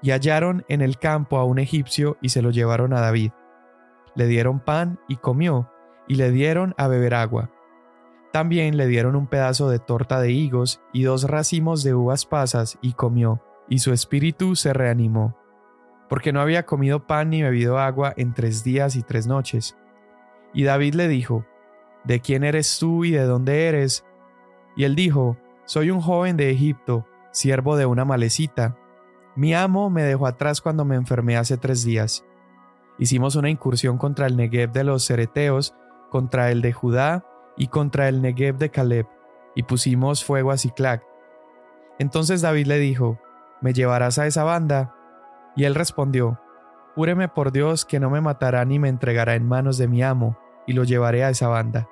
Y 0.00 0.12
hallaron 0.12 0.64
en 0.68 0.80
el 0.80 0.96
campo 0.96 1.38
a 1.38 1.44
un 1.44 1.58
egipcio 1.58 2.18
y 2.22 2.28
se 2.28 2.40
lo 2.40 2.52
llevaron 2.52 2.92
a 2.92 3.00
David. 3.00 3.32
Le 4.14 4.26
dieron 4.26 4.60
pan 4.60 5.00
y 5.08 5.16
comió, 5.16 5.70
y 6.08 6.16
le 6.16 6.30
dieron 6.30 6.74
a 6.78 6.88
beber 6.88 7.14
agua. 7.14 7.50
También 8.32 8.76
le 8.76 8.86
dieron 8.86 9.16
un 9.16 9.26
pedazo 9.26 9.68
de 9.68 9.78
torta 9.78 10.20
de 10.20 10.32
higos 10.32 10.80
y 10.92 11.02
dos 11.02 11.24
racimos 11.24 11.82
de 11.82 11.94
uvas 11.94 12.26
pasas 12.26 12.78
y 12.80 12.94
comió, 12.94 13.42
y 13.68 13.78
su 13.78 13.92
espíritu 13.92 14.56
se 14.56 14.72
reanimó 14.72 15.36
porque 16.12 16.30
no 16.30 16.42
había 16.42 16.66
comido 16.66 17.06
pan 17.06 17.30
ni 17.30 17.42
bebido 17.42 17.78
agua 17.78 18.12
en 18.18 18.34
tres 18.34 18.62
días 18.62 18.96
y 18.96 19.02
tres 19.02 19.26
noches. 19.26 19.78
Y 20.52 20.64
David 20.64 20.92
le 20.92 21.08
dijo, 21.08 21.46
¿De 22.04 22.20
quién 22.20 22.44
eres 22.44 22.78
tú 22.78 23.06
y 23.06 23.12
de 23.12 23.24
dónde 23.24 23.66
eres? 23.66 24.04
Y 24.76 24.84
él 24.84 24.94
dijo, 24.94 25.38
Soy 25.64 25.90
un 25.90 26.02
joven 26.02 26.36
de 26.36 26.50
Egipto, 26.50 27.06
siervo 27.30 27.78
de 27.78 27.86
una 27.86 28.04
malecita. 28.04 28.76
Mi 29.36 29.54
amo 29.54 29.88
me 29.88 30.02
dejó 30.02 30.26
atrás 30.26 30.60
cuando 30.60 30.84
me 30.84 30.96
enfermé 30.96 31.38
hace 31.38 31.56
tres 31.56 31.82
días. 31.82 32.26
Hicimos 33.02 33.34
una 33.34 33.50
incursión 33.50 33.98
contra 33.98 34.28
el 34.28 34.36
Negev 34.36 34.70
de 34.70 34.84
los 34.84 35.04
Cereteos, 35.04 35.74
contra 36.08 36.52
el 36.52 36.62
de 36.62 36.72
Judá 36.72 37.26
y 37.56 37.66
contra 37.66 38.08
el 38.08 38.22
Negev 38.22 38.58
de 38.58 38.70
Caleb, 38.70 39.08
y 39.56 39.64
pusimos 39.64 40.24
fuego 40.24 40.52
a 40.52 40.56
Ciclac. 40.56 41.02
Entonces 41.98 42.42
David 42.42 42.68
le 42.68 42.78
dijo, 42.78 43.18
¿Me 43.60 43.72
llevarás 43.72 44.20
a 44.20 44.28
esa 44.28 44.44
banda? 44.44 44.94
Y 45.56 45.64
él 45.64 45.74
respondió, 45.74 46.38
Júreme 46.94 47.26
por 47.26 47.50
Dios 47.50 47.84
que 47.84 47.98
no 47.98 48.08
me 48.08 48.20
matará 48.20 48.64
ni 48.64 48.78
me 48.78 48.88
entregará 48.88 49.34
en 49.34 49.48
manos 49.48 49.78
de 49.78 49.88
mi 49.88 50.00
amo, 50.04 50.38
y 50.68 50.72
lo 50.72 50.84
llevaré 50.84 51.24
a 51.24 51.30
esa 51.30 51.48
banda. 51.48 51.88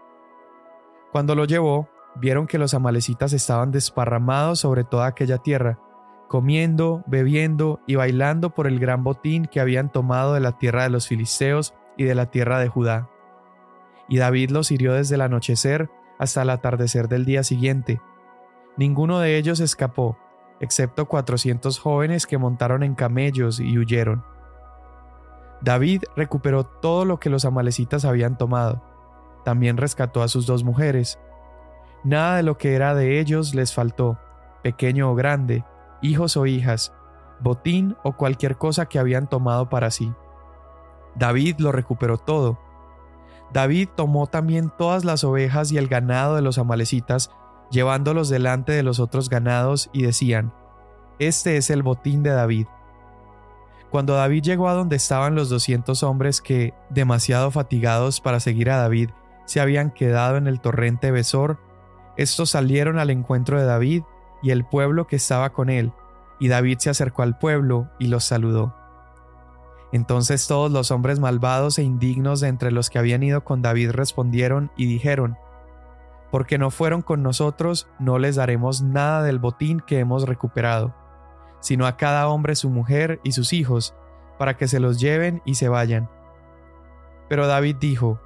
Cuando 1.10 1.34
lo 1.34 1.44
llevó, 1.44 1.88
vieron 2.14 2.46
que 2.46 2.56
los 2.58 2.72
amalecitas 2.72 3.32
estaban 3.32 3.72
desparramados 3.72 4.60
sobre 4.60 4.84
toda 4.84 5.08
aquella 5.08 5.38
tierra, 5.38 5.80
comiendo, 6.30 7.02
bebiendo 7.08 7.80
y 7.88 7.96
bailando 7.96 8.50
por 8.50 8.68
el 8.68 8.78
gran 8.78 9.02
botín 9.02 9.46
que 9.46 9.58
habían 9.58 9.90
tomado 9.90 10.34
de 10.34 10.38
la 10.38 10.52
tierra 10.52 10.84
de 10.84 10.88
los 10.88 11.08
filisteos 11.08 11.74
y 11.96 12.04
de 12.04 12.14
la 12.14 12.26
tierra 12.26 12.60
de 12.60 12.68
Judá. 12.68 13.10
Y 14.08 14.18
David 14.18 14.50
los 14.50 14.70
hirió 14.70 14.92
desde 14.92 15.16
el 15.16 15.22
anochecer 15.22 15.90
hasta 16.20 16.42
el 16.42 16.50
atardecer 16.50 17.08
del 17.08 17.24
día 17.24 17.42
siguiente. 17.42 18.00
Ninguno 18.76 19.18
de 19.18 19.38
ellos 19.38 19.58
escapó, 19.58 20.18
excepto 20.60 21.08
cuatrocientos 21.08 21.80
jóvenes 21.80 22.28
que 22.28 22.38
montaron 22.38 22.84
en 22.84 22.94
camellos 22.94 23.58
y 23.58 23.76
huyeron. 23.76 24.24
David 25.62 26.04
recuperó 26.14 26.62
todo 26.62 27.04
lo 27.04 27.18
que 27.18 27.28
los 27.28 27.44
amalecitas 27.44 28.04
habían 28.04 28.38
tomado. 28.38 28.80
También 29.44 29.76
rescató 29.76 30.22
a 30.22 30.28
sus 30.28 30.46
dos 30.46 30.62
mujeres. 30.62 31.18
Nada 32.04 32.36
de 32.36 32.44
lo 32.44 32.56
que 32.56 32.76
era 32.76 32.94
de 32.94 33.18
ellos 33.18 33.52
les 33.52 33.74
faltó, 33.74 34.16
pequeño 34.62 35.10
o 35.10 35.16
grande, 35.16 35.64
hijos 36.02 36.36
o 36.36 36.46
hijas, 36.46 36.92
botín 37.40 37.96
o 38.02 38.16
cualquier 38.16 38.56
cosa 38.56 38.86
que 38.86 38.98
habían 38.98 39.28
tomado 39.28 39.68
para 39.68 39.90
sí. 39.90 40.12
David 41.14 41.56
lo 41.58 41.72
recuperó 41.72 42.18
todo. 42.18 42.58
David 43.52 43.88
tomó 43.96 44.26
también 44.26 44.72
todas 44.76 45.04
las 45.04 45.24
ovejas 45.24 45.72
y 45.72 45.78
el 45.78 45.88
ganado 45.88 46.36
de 46.36 46.42
los 46.42 46.58
amalecitas, 46.58 47.30
llevándolos 47.70 48.28
delante 48.28 48.72
de 48.72 48.82
los 48.82 49.00
otros 49.00 49.28
ganados, 49.28 49.90
y 49.92 50.02
decían, 50.02 50.52
Este 51.18 51.56
es 51.56 51.70
el 51.70 51.82
botín 51.82 52.22
de 52.22 52.30
David. 52.30 52.66
Cuando 53.90 54.14
David 54.14 54.42
llegó 54.44 54.68
a 54.68 54.74
donde 54.74 54.94
estaban 54.96 55.34
los 55.34 55.48
doscientos 55.48 56.04
hombres 56.04 56.40
que, 56.40 56.74
demasiado 56.90 57.50
fatigados 57.50 58.20
para 58.20 58.38
seguir 58.38 58.70
a 58.70 58.76
David, 58.76 59.10
se 59.46 59.60
habían 59.60 59.90
quedado 59.90 60.36
en 60.36 60.46
el 60.46 60.60
torrente 60.60 61.10
Besor, 61.10 61.58
estos 62.16 62.50
salieron 62.50 63.00
al 63.00 63.10
encuentro 63.10 63.58
de 63.58 63.66
David 63.66 64.04
y 64.42 64.50
el 64.50 64.64
pueblo 64.64 65.06
que 65.06 65.16
estaba 65.16 65.50
con 65.50 65.70
él, 65.70 65.92
y 66.38 66.48
David 66.48 66.78
se 66.78 66.90
acercó 66.90 67.22
al 67.22 67.38
pueblo 67.38 67.90
y 67.98 68.08
los 68.08 68.24
saludó. 68.24 68.74
Entonces 69.92 70.46
todos 70.46 70.70
los 70.70 70.90
hombres 70.90 71.18
malvados 71.18 71.78
e 71.78 71.82
indignos 71.82 72.40
de 72.40 72.48
entre 72.48 72.70
los 72.70 72.90
que 72.90 72.98
habían 72.98 73.22
ido 73.22 73.44
con 73.44 73.60
David 73.60 73.90
respondieron 73.90 74.70
y 74.76 74.86
dijeron, 74.86 75.36
Porque 76.30 76.58
no 76.58 76.70
fueron 76.70 77.02
con 77.02 77.22
nosotros, 77.22 77.88
no 77.98 78.18
les 78.18 78.36
daremos 78.36 78.82
nada 78.82 79.22
del 79.22 79.38
botín 79.38 79.80
que 79.80 79.98
hemos 79.98 80.26
recuperado 80.26 80.94
sino 81.60 81.86
a 81.86 81.96
cada 81.96 82.26
hombre 82.28 82.56
su 82.56 82.70
mujer 82.70 83.20
y 83.22 83.32
sus 83.32 83.52
hijos, 83.52 83.94
para 84.38 84.56
que 84.56 84.66
se 84.66 84.80
los 84.80 84.98
lleven 84.98 85.42
y 85.44 85.54
se 85.54 85.68
vayan. 85.68 86.10
Pero 87.28 87.46
David 87.46 87.76
dijo, 87.78 88.20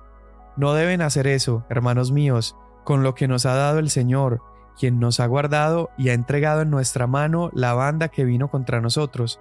No 0.57 0.73
deben 0.73 1.03
hacer 1.03 1.27
eso, 1.27 1.67
hermanos 1.69 2.13
míos, 2.13 2.57
con 2.85 3.03
lo 3.03 3.15
que 3.15 3.29
nos 3.29 3.45
ha 3.47 3.55
dado 3.55 3.81
el 3.81 3.91
Señor, 3.91 4.41
quien 4.79 5.01
nos 5.01 5.21
ha 5.21 5.27
guardado 5.27 5.91
y 5.97 6.09
ha 6.09 6.15
entregado 6.15 6.63
en 6.63 6.71
nuestra 6.71 7.07
mano 7.07 7.51
la 7.53 7.75
banda 7.75 8.09
que 8.09 8.25
vino 8.25 8.49
contra 8.49 8.81
nosotros. 8.81 9.41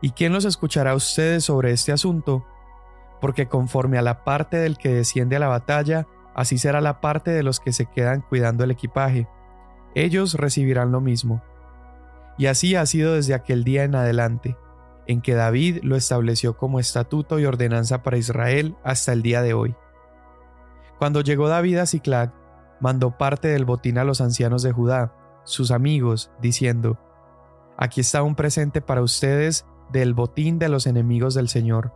¿Y 0.00 0.10
quién 0.10 0.32
los 0.32 0.44
escuchará 0.44 0.92
a 0.92 0.96
ustedes 0.96 1.44
sobre 1.44 1.72
este 1.72 1.92
asunto? 1.92 2.44
Porque 3.20 3.48
conforme 3.48 3.98
a 3.98 4.02
la 4.02 4.24
parte 4.24 4.56
del 4.56 4.78
que 4.78 4.94
desciende 4.94 5.36
a 5.36 5.40
la 5.40 5.48
batalla, 5.48 6.06
así 6.34 6.58
será 6.58 6.80
la 6.80 7.00
parte 7.00 7.30
de 7.30 7.42
los 7.42 7.60
que 7.60 7.72
se 7.72 7.86
quedan 7.86 8.22
cuidando 8.22 8.64
el 8.64 8.70
equipaje. 8.70 9.28
Ellos 9.94 10.34
recibirán 10.34 10.92
lo 10.92 11.00
mismo. 11.00 11.42
Y 12.38 12.46
así 12.46 12.74
ha 12.76 12.86
sido 12.86 13.14
desde 13.14 13.34
aquel 13.34 13.64
día 13.64 13.84
en 13.84 13.94
adelante, 13.94 14.56
en 15.06 15.20
que 15.20 15.34
David 15.34 15.80
lo 15.82 15.96
estableció 15.96 16.56
como 16.56 16.80
estatuto 16.80 17.38
y 17.38 17.44
ordenanza 17.44 18.02
para 18.02 18.16
Israel 18.16 18.76
hasta 18.84 19.12
el 19.12 19.22
día 19.22 19.42
de 19.42 19.52
hoy. 19.52 19.74
Cuando 20.98 21.20
llegó 21.20 21.48
David 21.48 21.78
a 21.78 21.86
Ciclac, 21.86 22.32
mandó 22.80 23.16
parte 23.16 23.48
del 23.48 23.64
botín 23.64 23.98
a 23.98 24.04
los 24.04 24.20
ancianos 24.20 24.62
de 24.62 24.72
Judá, 24.72 25.14
sus 25.44 25.70
amigos, 25.70 26.30
diciendo, 26.40 26.98
Aquí 27.76 28.00
está 28.00 28.22
un 28.22 28.34
presente 28.34 28.80
para 28.80 29.02
ustedes 29.02 29.66
del 29.90 30.14
botín 30.14 30.58
de 30.58 30.68
los 30.68 30.86
enemigos 30.86 31.34
del 31.34 31.48
Señor. 31.48 31.94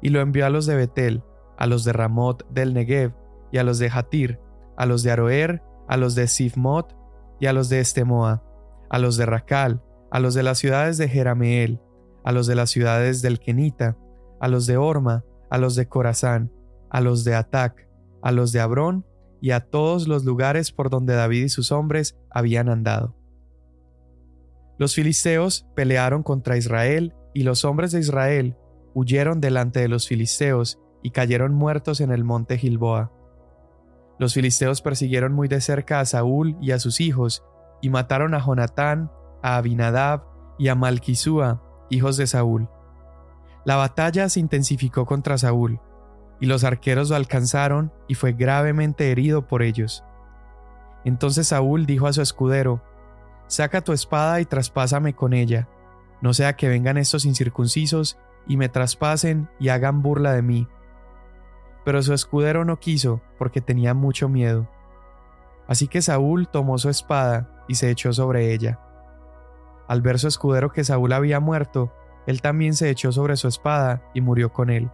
Y 0.00 0.10
lo 0.10 0.20
envió 0.20 0.46
a 0.46 0.50
los 0.50 0.66
de 0.66 0.76
Betel, 0.76 1.24
a 1.56 1.66
los 1.66 1.84
de 1.84 1.92
Ramot 1.92 2.48
del 2.50 2.72
Negev, 2.72 3.12
y 3.52 3.58
a 3.58 3.64
los 3.64 3.78
de 3.78 3.90
Hatir, 3.90 4.40
a 4.76 4.86
los 4.86 5.02
de 5.02 5.10
Aroer, 5.10 5.62
a 5.88 5.96
los 5.96 6.14
de 6.14 6.28
Sifmot 6.28 6.94
y 7.40 7.46
a 7.46 7.52
los 7.52 7.68
de 7.68 7.80
Estemoa, 7.80 8.42
a 8.90 8.98
los 8.98 9.16
de 9.16 9.26
Racal, 9.26 9.82
a 10.10 10.20
los 10.20 10.34
de 10.34 10.42
las 10.42 10.58
ciudades 10.58 10.98
de 10.98 11.08
Jerameel, 11.08 11.80
a 12.24 12.32
los 12.32 12.46
de 12.46 12.54
las 12.54 12.70
ciudades 12.70 13.22
del 13.22 13.40
Kenita, 13.40 13.96
a 14.40 14.48
los 14.48 14.66
de 14.66 14.76
Orma, 14.76 15.24
a 15.50 15.58
los 15.58 15.74
de 15.74 15.88
Corazán, 15.88 16.52
a 16.90 17.00
los 17.00 17.24
de 17.24 17.34
Atac, 17.34 17.88
a 18.22 18.32
los 18.32 18.52
de 18.52 18.60
Abrón 18.60 19.04
y 19.40 19.50
a 19.52 19.60
todos 19.60 20.08
los 20.08 20.24
lugares 20.24 20.72
por 20.72 20.90
donde 20.90 21.14
David 21.14 21.44
y 21.44 21.48
sus 21.48 21.72
hombres 21.72 22.16
habían 22.30 22.68
andado. 22.68 23.16
Los 24.78 24.94
filisteos 24.94 25.66
pelearon 25.74 26.22
contra 26.22 26.56
Israel 26.56 27.14
y 27.34 27.42
los 27.42 27.64
hombres 27.64 27.92
de 27.92 28.00
Israel 28.00 28.56
huyeron 28.94 29.40
delante 29.40 29.80
de 29.80 29.88
los 29.88 30.08
filisteos 30.08 30.80
y 31.02 31.10
cayeron 31.10 31.54
muertos 31.54 32.00
en 32.00 32.10
el 32.10 32.24
monte 32.24 32.58
Gilboa. 32.58 33.12
Los 34.18 34.34
filisteos 34.34 34.82
persiguieron 34.82 35.32
muy 35.32 35.48
de 35.48 35.60
cerca 35.60 36.00
a 36.00 36.04
Saúl 36.04 36.56
y 36.60 36.72
a 36.72 36.78
sus 36.78 37.00
hijos 37.00 37.44
y 37.80 37.90
mataron 37.90 38.34
a 38.34 38.44
Jonatán, 38.44 39.10
a 39.42 39.56
Abinadab 39.56 40.24
y 40.58 40.68
a 40.68 40.74
Malquisúa, 40.74 41.62
hijos 41.90 42.16
de 42.16 42.26
Saúl. 42.26 42.68
La 43.64 43.76
batalla 43.76 44.28
se 44.28 44.40
intensificó 44.40 45.06
contra 45.06 45.38
Saúl, 45.38 45.80
y 46.40 46.46
los 46.46 46.64
arqueros 46.64 47.10
lo 47.10 47.16
alcanzaron 47.16 47.92
y 48.06 48.14
fue 48.14 48.32
gravemente 48.32 49.10
herido 49.10 49.46
por 49.46 49.62
ellos. 49.62 50.04
Entonces 51.04 51.48
Saúl 51.48 51.86
dijo 51.86 52.06
a 52.06 52.12
su 52.12 52.22
escudero, 52.22 52.82
Saca 53.46 53.80
tu 53.80 53.92
espada 53.92 54.40
y 54.40 54.44
traspásame 54.44 55.14
con 55.14 55.32
ella, 55.32 55.68
no 56.20 56.34
sea 56.34 56.54
que 56.54 56.68
vengan 56.68 56.98
estos 56.98 57.24
incircuncisos 57.24 58.18
y 58.46 58.56
me 58.56 58.68
traspasen 58.68 59.48
y 59.58 59.68
hagan 59.68 60.02
burla 60.02 60.32
de 60.32 60.42
mí. 60.42 60.68
Pero 61.84 62.02
su 62.02 62.12
escudero 62.12 62.64
no 62.64 62.78
quiso, 62.78 63.22
porque 63.38 63.60
tenía 63.60 63.94
mucho 63.94 64.28
miedo. 64.28 64.68
Así 65.66 65.86
que 65.88 66.02
Saúl 66.02 66.48
tomó 66.48 66.76
su 66.78 66.90
espada 66.90 67.64
y 67.68 67.76
se 67.76 67.90
echó 67.90 68.12
sobre 68.12 68.52
ella. 68.52 68.80
Al 69.86 70.02
ver 70.02 70.18
su 70.18 70.28
escudero 70.28 70.72
que 70.72 70.84
Saúl 70.84 71.12
había 71.12 71.40
muerto, 71.40 71.92
él 72.26 72.42
también 72.42 72.74
se 72.74 72.90
echó 72.90 73.12
sobre 73.12 73.36
su 73.36 73.48
espada 73.48 74.02
y 74.12 74.20
murió 74.20 74.52
con 74.52 74.70
él. 74.70 74.90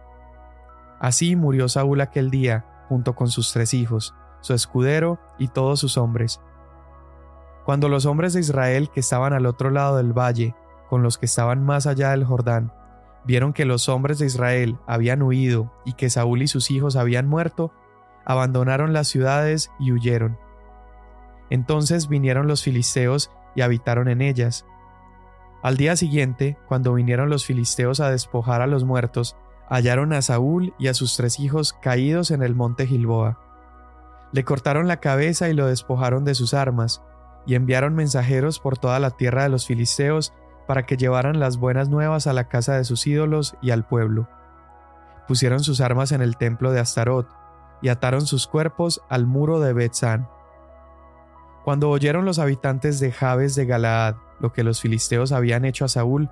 Así 0.99 1.35
murió 1.35 1.67
Saúl 1.69 2.01
aquel 2.01 2.31
día, 2.31 2.65
junto 2.89 3.15
con 3.15 3.29
sus 3.29 3.51
tres 3.51 3.73
hijos, 3.73 4.13
su 4.41 4.53
escudero 4.53 5.19
y 5.37 5.47
todos 5.47 5.79
sus 5.79 5.97
hombres. 5.97 6.41
Cuando 7.65 7.89
los 7.89 8.05
hombres 8.05 8.33
de 8.33 8.41
Israel 8.41 8.89
que 8.93 8.99
estaban 8.99 9.33
al 9.33 9.45
otro 9.45 9.71
lado 9.71 9.97
del 9.97 10.13
valle, 10.13 10.55
con 10.89 11.01
los 11.01 11.17
que 11.17 11.25
estaban 11.25 11.63
más 11.63 11.87
allá 11.87 12.11
del 12.11 12.23
Jordán, 12.23 12.71
vieron 13.25 13.53
que 13.53 13.65
los 13.65 13.89
hombres 13.89 14.19
de 14.19 14.27
Israel 14.27 14.77
habían 14.85 15.23
huido 15.23 15.73
y 15.83 15.93
que 15.93 16.09
Saúl 16.09 16.43
y 16.43 16.47
sus 16.47 16.69
hijos 16.69 16.95
habían 16.95 17.27
muerto, 17.27 17.71
abandonaron 18.23 18.93
las 18.93 19.07
ciudades 19.07 19.71
y 19.79 19.91
huyeron. 19.91 20.37
Entonces 21.49 22.07
vinieron 22.07 22.47
los 22.47 22.63
filisteos 22.63 23.31
y 23.55 23.61
habitaron 23.61 24.07
en 24.09 24.21
ellas. 24.21 24.65
Al 25.63 25.77
día 25.77 25.95
siguiente, 25.95 26.57
cuando 26.67 26.93
vinieron 26.93 27.29
los 27.29 27.45
filisteos 27.45 27.99
a 27.99 28.11
despojar 28.11 28.61
a 28.61 28.67
los 28.67 28.83
muertos, 28.83 29.35
hallaron 29.69 30.13
a 30.13 30.21
Saúl 30.21 30.73
y 30.77 30.87
a 30.87 30.93
sus 30.93 31.15
tres 31.15 31.39
hijos 31.39 31.73
caídos 31.73 32.31
en 32.31 32.43
el 32.43 32.55
monte 32.55 32.87
Gilboa. 32.87 33.39
Le 34.31 34.43
cortaron 34.43 34.87
la 34.87 34.97
cabeza 34.99 35.49
y 35.49 35.53
lo 35.53 35.67
despojaron 35.67 36.25
de 36.25 36.35
sus 36.35 36.53
armas, 36.53 37.01
y 37.45 37.55
enviaron 37.55 37.95
mensajeros 37.95 38.59
por 38.59 38.77
toda 38.77 38.99
la 38.99 39.11
tierra 39.11 39.43
de 39.43 39.49
los 39.49 39.67
filisteos 39.67 40.33
para 40.67 40.85
que 40.85 40.97
llevaran 40.97 41.39
las 41.39 41.57
buenas 41.57 41.89
nuevas 41.89 42.27
a 42.27 42.33
la 42.33 42.47
casa 42.47 42.75
de 42.75 42.83
sus 42.83 43.05
ídolos 43.05 43.55
y 43.61 43.71
al 43.71 43.85
pueblo. 43.85 44.27
Pusieron 45.27 45.59
sus 45.61 45.79
armas 45.79 46.11
en 46.11 46.21
el 46.21 46.37
templo 46.37 46.71
de 46.71 46.79
Astarot, 46.79 47.27
y 47.81 47.89
ataron 47.89 48.25
sus 48.25 48.47
cuerpos 48.47 49.01
al 49.09 49.25
muro 49.27 49.59
de 49.59 49.73
Betzán. 49.73 50.27
Cuando 51.63 51.89
oyeron 51.89 52.25
los 52.25 52.39
habitantes 52.39 52.99
de 52.99 53.11
Jabes 53.11 53.55
de 53.55 53.65
Galaad 53.65 54.15
lo 54.39 54.53
que 54.53 54.63
los 54.63 54.81
filisteos 54.81 55.31
habían 55.31 55.65
hecho 55.65 55.85
a 55.85 55.89
Saúl, 55.89 56.29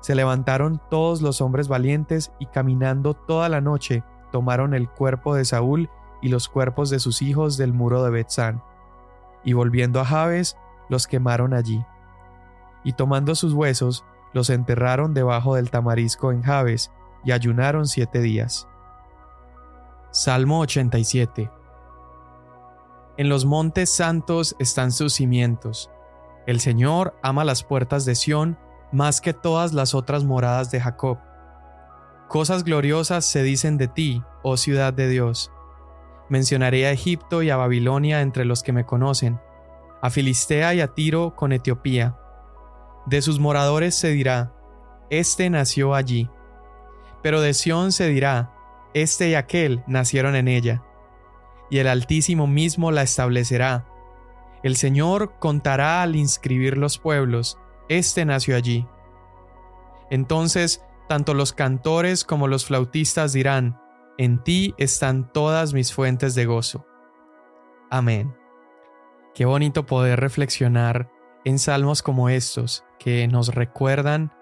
se 0.00 0.14
levantaron 0.14 0.80
todos 0.90 1.22
los 1.22 1.40
hombres 1.40 1.68
valientes 1.68 2.32
y 2.38 2.46
caminando 2.46 3.14
toda 3.14 3.48
la 3.48 3.60
noche 3.60 4.04
tomaron 4.30 4.74
el 4.74 4.88
cuerpo 4.88 5.34
de 5.34 5.44
Saúl 5.44 5.88
y 6.22 6.28
los 6.28 6.48
cuerpos 6.48 6.90
de 6.90 6.98
sus 6.98 7.22
hijos 7.22 7.56
del 7.56 7.72
muro 7.72 8.02
de 8.02 8.10
Betzán, 8.10 8.62
y 9.44 9.52
volviendo 9.52 10.00
a 10.00 10.04
Jabes, 10.04 10.56
los 10.88 11.06
quemaron 11.06 11.54
allí. 11.54 11.84
Y 12.84 12.92
tomando 12.92 13.34
sus 13.34 13.52
huesos, 13.52 14.04
los 14.32 14.50
enterraron 14.50 15.14
debajo 15.14 15.54
del 15.54 15.70
tamarisco 15.70 16.32
en 16.32 16.42
Jabes, 16.42 16.90
y 17.24 17.32
ayunaron 17.32 17.86
siete 17.86 18.20
días. 18.20 18.68
Salmo 20.10 20.60
87 20.60 21.50
En 23.16 23.28
los 23.28 23.44
montes 23.44 23.90
santos 23.94 24.56
están 24.58 24.92
sus 24.92 25.14
cimientos. 25.14 25.90
El 26.46 26.60
Señor 26.60 27.14
ama 27.22 27.44
las 27.44 27.64
puertas 27.64 28.04
de 28.04 28.14
Sión 28.14 28.58
más 28.92 29.20
que 29.20 29.32
todas 29.32 29.72
las 29.72 29.94
otras 29.94 30.24
moradas 30.24 30.70
de 30.70 30.80
Jacob. 30.80 31.18
Cosas 32.28 32.64
gloriosas 32.64 33.24
se 33.24 33.42
dicen 33.42 33.78
de 33.78 33.88
ti, 33.88 34.22
oh 34.42 34.56
ciudad 34.56 34.92
de 34.92 35.08
Dios. 35.08 35.52
Mencionaré 36.28 36.86
a 36.86 36.92
Egipto 36.92 37.42
y 37.42 37.50
a 37.50 37.56
Babilonia 37.56 38.20
entre 38.20 38.44
los 38.44 38.62
que 38.62 38.72
me 38.72 38.84
conocen, 38.84 39.40
a 40.02 40.10
Filistea 40.10 40.74
y 40.74 40.80
a 40.80 40.94
Tiro 40.94 41.36
con 41.36 41.52
Etiopía. 41.52 42.16
De 43.06 43.22
sus 43.22 43.38
moradores 43.38 43.94
se 43.94 44.08
dirá, 44.08 44.52
Este 45.10 45.48
nació 45.50 45.94
allí. 45.94 46.28
Pero 47.22 47.40
de 47.40 47.54
Sión 47.54 47.92
se 47.92 48.08
dirá, 48.08 48.52
Este 48.94 49.28
y 49.28 49.34
aquel 49.34 49.84
nacieron 49.86 50.34
en 50.34 50.48
ella 50.48 50.82
y 51.70 51.78
el 51.78 51.88
Altísimo 51.88 52.46
mismo 52.46 52.90
la 52.90 53.02
establecerá. 53.02 53.86
El 54.62 54.76
Señor 54.76 55.34
contará 55.38 56.02
al 56.02 56.16
inscribir 56.16 56.76
los 56.76 56.98
pueblos, 56.98 57.58
Este 57.88 58.24
nació 58.24 58.56
allí. 58.56 58.86
Entonces, 60.10 60.84
tanto 61.08 61.34
los 61.34 61.52
cantores 61.52 62.24
como 62.24 62.48
los 62.48 62.66
flautistas 62.66 63.32
dirán, 63.32 63.80
En 64.18 64.42
ti 64.42 64.74
están 64.78 65.30
todas 65.32 65.74
mis 65.74 65.92
fuentes 65.92 66.34
de 66.34 66.46
gozo. 66.46 66.86
Amén. 67.90 68.34
Qué 69.34 69.44
bonito 69.44 69.84
poder 69.84 70.20
reflexionar 70.20 71.10
en 71.44 71.58
salmos 71.58 72.02
como 72.02 72.30
estos, 72.30 72.84
que 72.98 73.28
nos 73.28 73.54
recuerdan 73.54 74.32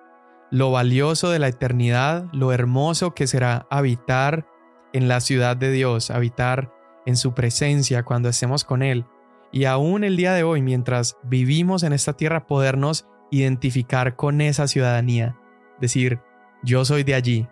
lo 0.51 0.71
valioso 0.71 1.31
de 1.31 1.41
la 1.41 1.49
eternidad, 1.49 2.27
lo 2.33 2.53
hermoso 2.53 3.13
que 3.13 3.27
será 3.27 3.67
habitar 3.71 4.47
en 4.93 5.09
la 5.09 5.21
ciudad 5.21 5.57
de 5.57 5.73
Dios, 5.73 6.13
habitar 6.13 6.73
en 7.07 7.17
su 7.17 7.35
presencia 7.35 8.05
cuando 8.05 8.29
estemos 8.29 8.65
con 8.65 8.83
Él. 8.83 9.05
Y 9.51 9.65
aún 9.65 10.05
el 10.05 10.17
día 10.17 10.33
de 10.33 10.45
hoy, 10.45 10.63
mientras 10.63 11.17
vivimos 11.25 11.83
en 11.83 11.93
esta 11.93 12.13
tierra, 12.13 12.47
podernos 12.47 13.09
identificar 13.39 14.17
con 14.17 14.41
esa 14.41 14.69
ciudadanía. 14.69 15.37
Decir, 15.81 16.21
yo 16.63 16.85
soy 16.85 17.03
de 17.03 17.15
allí, 17.15 17.49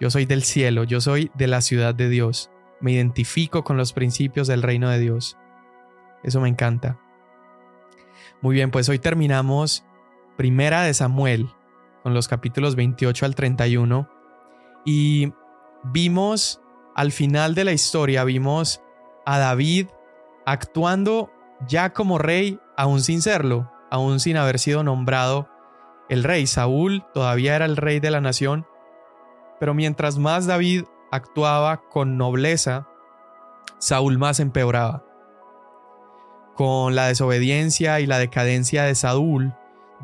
yo 0.00 0.10
soy 0.10 0.26
del 0.26 0.42
cielo, 0.42 0.84
yo 0.84 1.00
soy 1.00 1.30
de 1.34 1.46
la 1.46 1.60
ciudad 1.60 1.94
de 1.94 2.08
Dios. 2.08 2.50
Me 2.80 2.92
identifico 2.92 3.64
con 3.64 3.76
los 3.76 3.92
principios 3.92 4.46
del 4.48 4.62
reino 4.62 4.88
de 4.88 4.98
Dios. 4.98 5.36
Eso 6.22 6.40
me 6.40 6.48
encanta. 6.48 6.98
Muy 8.40 8.54
bien, 8.54 8.70
pues 8.70 8.88
hoy 8.88 8.98
terminamos 8.98 9.84
Primera 10.36 10.82
de 10.82 10.94
Samuel, 10.94 11.50
con 12.02 12.14
los 12.14 12.28
capítulos 12.28 12.76
28 12.76 13.26
al 13.26 13.34
31, 13.34 14.08
y 14.84 15.32
vimos 15.82 16.62
al 16.94 17.10
final 17.10 17.54
de 17.54 17.64
la 17.64 17.72
historia, 17.72 18.22
vimos 18.24 18.80
a 19.26 19.38
David 19.38 19.88
actuando 20.46 21.30
ya 21.66 21.92
como 21.92 22.18
rey, 22.18 22.60
aún 22.76 23.02
sin 23.02 23.20
serlo, 23.20 23.70
aún 23.90 24.20
sin 24.20 24.36
haber 24.36 24.58
sido 24.58 24.82
nombrado 24.82 25.48
el 26.08 26.24
rey. 26.24 26.46
Saúl 26.46 27.04
todavía 27.14 27.56
era 27.56 27.64
el 27.64 27.76
rey 27.76 28.00
de 28.00 28.10
la 28.10 28.20
nación, 28.20 28.66
pero 29.60 29.74
mientras 29.74 30.18
más 30.18 30.46
David 30.46 30.84
actuaba 31.10 31.82
con 31.88 32.16
nobleza, 32.16 32.88
Saúl 33.78 34.18
más 34.18 34.40
empeoraba. 34.40 35.04
Con 36.54 36.94
la 36.96 37.06
desobediencia 37.06 38.00
y 38.00 38.06
la 38.06 38.18
decadencia 38.18 38.82
de 38.84 38.94
Saúl, 38.94 39.54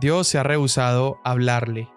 Dios 0.00 0.28
se 0.28 0.38
ha 0.38 0.42
rehusado 0.42 1.18
a 1.24 1.32
hablarle. 1.32 1.90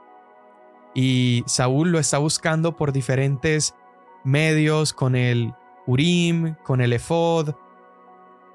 Y 0.95 1.43
Saúl 1.45 1.91
lo 1.91 1.99
está 1.99 2.17
buscando 2.17 2.75
por 2.75 2.91
diferentes 2.91 3.75
medios, 4.23 4.93
con 4.93 5.15
el 5.15 5.53
Urim, 5.85 6.55
con 6.63 6.81
el 6.81 6.93
Ephod, 6.93 7.53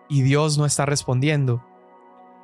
y 0.09 0.23
Dios 0.23 0.59
no 0.59 0.67
está 0.67 0.85
respondiendo. 0.87 1.65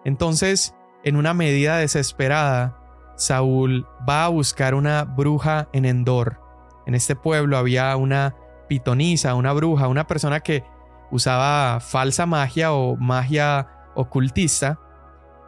Entonces, 0.05 0.75
en 1.05 1.17
una 1.17 1.35
medida 1.35 1.79
desesperada, 1.79 2.79
Saúl 3.17 3.87
va 4.09 4.25
a 4.25 4.29
buscar 4.29 4.75
una 4.75 5.05
bruja 5.05 5.69
en 5.73 5.85
Endor. 5.85 6.41
En 6.87 6.95
este 6.95 7.17
pueblo 7.17 7.57
había 7.57 7.95
una 7.97 8.35
pitonisa, 8.69 9.35
una 9.35 9.53
bruja, 9.53 9.89
una 9.89 10.07
persona 10.07 10.41
que 10.41 10.65
usaba 11.11 11.81
falsa 11.81 12.27
magia 12.27 12.73
o 12.73 12.97
magia 12.97 13.69
ocultista, 13.95 14.79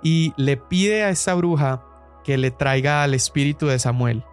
y 0.03 0.33
le 0.37 0.57
pide 0.57 1.05
a 1.05 1.11
esta 1.11 1.35
bruja 1.35 1.83
que 2.25 2.39
le 2.39 2.51
traiga 2.51 3.03
al 3.03 3.15
espíritu 3.15 3.67
de 3.67 3.79
Samuel. 3.79 4.25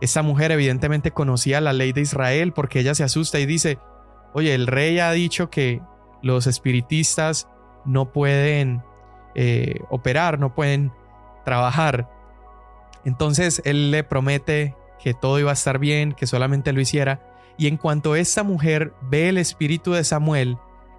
Esta 0.00 0.22
mujer 0.22 0.52
evidentemente 0.52 1.10
conocía 1.10 1.60
la 1.60 1.72
ley 1.72 1.92
de 1.92 2.02
Israel 2.02 2.52
porque 2.52 2.80
ella 2.80 2.94
se 2.94 3.04
asusta 3.04 3.40
y 3.40 3.46
dice, 3.46 3.78
oye, 4.34 4.54
el 4.54 4.66
rey 4.66 4.98
ha 4.98 5.10
dicho 5.10 5.50
que 5.50 5.82
los 6.22 6.46
espiritistas 6.46 7.48
no 7.84 8.12
pueden 8.12 8.82
eh, 9.36 9.80
operar, 9.90 10.40
no 10.40 10.54
pueden 10.54 10.90
trabajar. 11.44 12.10
Entonces 13.04 13.62
él 13.64 13.92
le 13.92 14.02
promete 14.02 14.74
que 14.98 15.14
todo 15.14 15.38
iba 15.38 15.50
a 15.50 15.54
estar 15.54 15.78
bien, 15.78 16.12
que 16.12 16.26
solamente 16.26 16.72
lo 16.72 16.80
hiciera. 16.80 17.22
Y 17.56 17.68
en 17.68 17.76
cuanto 17.76 18.16
esta 18.16 18.42
mujer 18.42 18.92
ve 19.02 19.28
el 19.28 19.38
espíritu 19.38 19.92
de 19.92 20.02
Samuel, 20.02 20.58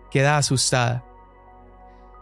queda 0.09 0.37
asustada. 0.37 1.03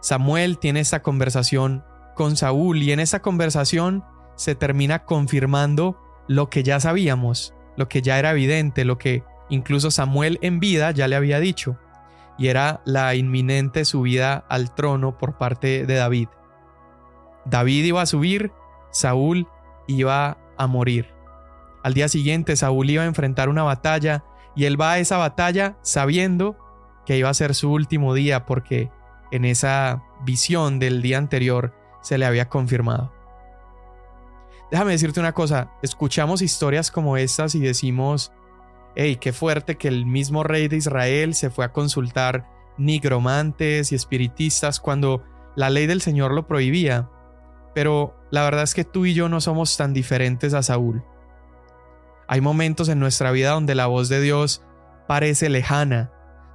Samuel 0.00 0.58
tiene 0.58 0.80
esta 0.80 1.02
conversación 1.02 1.84
con 2.16 2.36
Saúl 2.36 2.82
y 2.82 2.90
en 2.90 2.98
esa 2.98 3.20
conversación 3.20 4.04
se 4.34 4.56
termina 4.56 5.04
confirmando 5.04 5.96
lo 6.26 6.50
que 6.50 6.64
ya 6.64 6.80
sabíamos, 6.80 7.54
lo 7.76 7.88
que 7.88 8.02
ya 8.02 8.18
era 8.18 8.32
evidente, 8.32 8.84
lo 8.84 8.98
que 8.98 9.22
Incluso 9.48 9.90
Samuel 9.90 10.38
en 10.42 10.58
vida 10.58 10.90
ya 10.90 11.06
le 11.08 11.16
había 11.16 11.38
dicho, 11.38 11.78
y 12.38 12.48
era 12.48 12.80
la 12.84 13.14
inminente 13.14 13.84
subida 13.84 14.44
al 14.48 14.74
trono 14.74 15.18
por 15.18 15.38
parte 15.38 15.86
de 15.86 15.94
David. 15.94 16.28
David 17.44 17.84
iba 17.84 18.02
a 18.02 18.06
subir, 18.06 18.52
Saúl 18.90 19.48
iba 19.86 20.38
a 20.56 20.66
morir. 20.66 21.14
Al 21.82 21.94
día 21.94 22.08
siguiente 22.08 22.56
Saúl 22.56 22.90
iba 22.90 23.04
a 23.04 23.06
enfrentar 23.06 23.48
una 23.48 23.62
batalla 23.62 24.24
y 24.54 24.64
él 24.64 24.80
va 24.80 24.92
a 24.92 24.98
esa 24.98 25.18
batalla 25.18 25.76
sabiendo 25.82 26.56
que 27.04 27.16
iba 27.16 27.28
a 27.28 27.34
ser 27.34 27.54
su 27.54 27.70
último 27.70 28.14
día 28.14 28.44
porque 28.46 28.90
en 29.30 29.44
esa 29.44 30.02
visión 30.24 30.78
del 30.78 31.02
día 31.02 31.18
anterior 31.18 31.74
se 32.02 32.18
le 32.18 32.26
había 32.26 32.48
confirmado. 32.48 33.12
Déjame 34.70 34.92
decirte 34.92 35.20
una 35.20 35.32
cosa, 35.32 35.70
escuchamos 35.82 36.42
historias 36.42 36.90
como 36.90 37.16
estas 37.16 37.54
y 37.54 37.60
decimos, 37.60 38.32
hey, 38.96 39.16
qué 39.16 39.32
fuerte 39.32 39.76
que 39.76 39.88
el 39.88 40.06
mismo 40.06 40.42
rey 40.42 40.68
de 40.68 40.76
Israel 40.76 41.34
se 41.34 41.50
fue 41.50 41.66
a 41.66 41.72
consultar 41.72 42.48
nigromantes 42.78 43.92
y 43.92 43.94
espiritistas 43.94 44.80
cuando 44.80 45.22
la 45.54 45.70
ley 45.70 45.86
del 45.86 46.00
Señor 46.00 46.32
lo 46.32 46.46
prohibía. 46.46 47.10
Pero 47.74 48.16
la 48.30 48.42
verdad 48.42 48.62
es 48.64 48.74
que 48.74 48.84
tú 48.84 49.04
y 49.04 49.12
yo 49.12 49.28
no 49.28 49.40
somos 49.42 49.76
tan 49.76 49.92
diferentes 49.92 50.54
a 50.54 50.62
Saúl. 50.62 51.04
Hay 52.26 52.40
momentos 52.40 52.88
en 52.88 52.98
nuestra 52.98 53.30
vida 53.30 53.50
donde 53.50 53.74
la 53.74 53.86
voz 53.86 54.08
de 54.08 54.20
Dios 54.20 54.62
parece 55.06 55.50
lejana, 55.50 56.10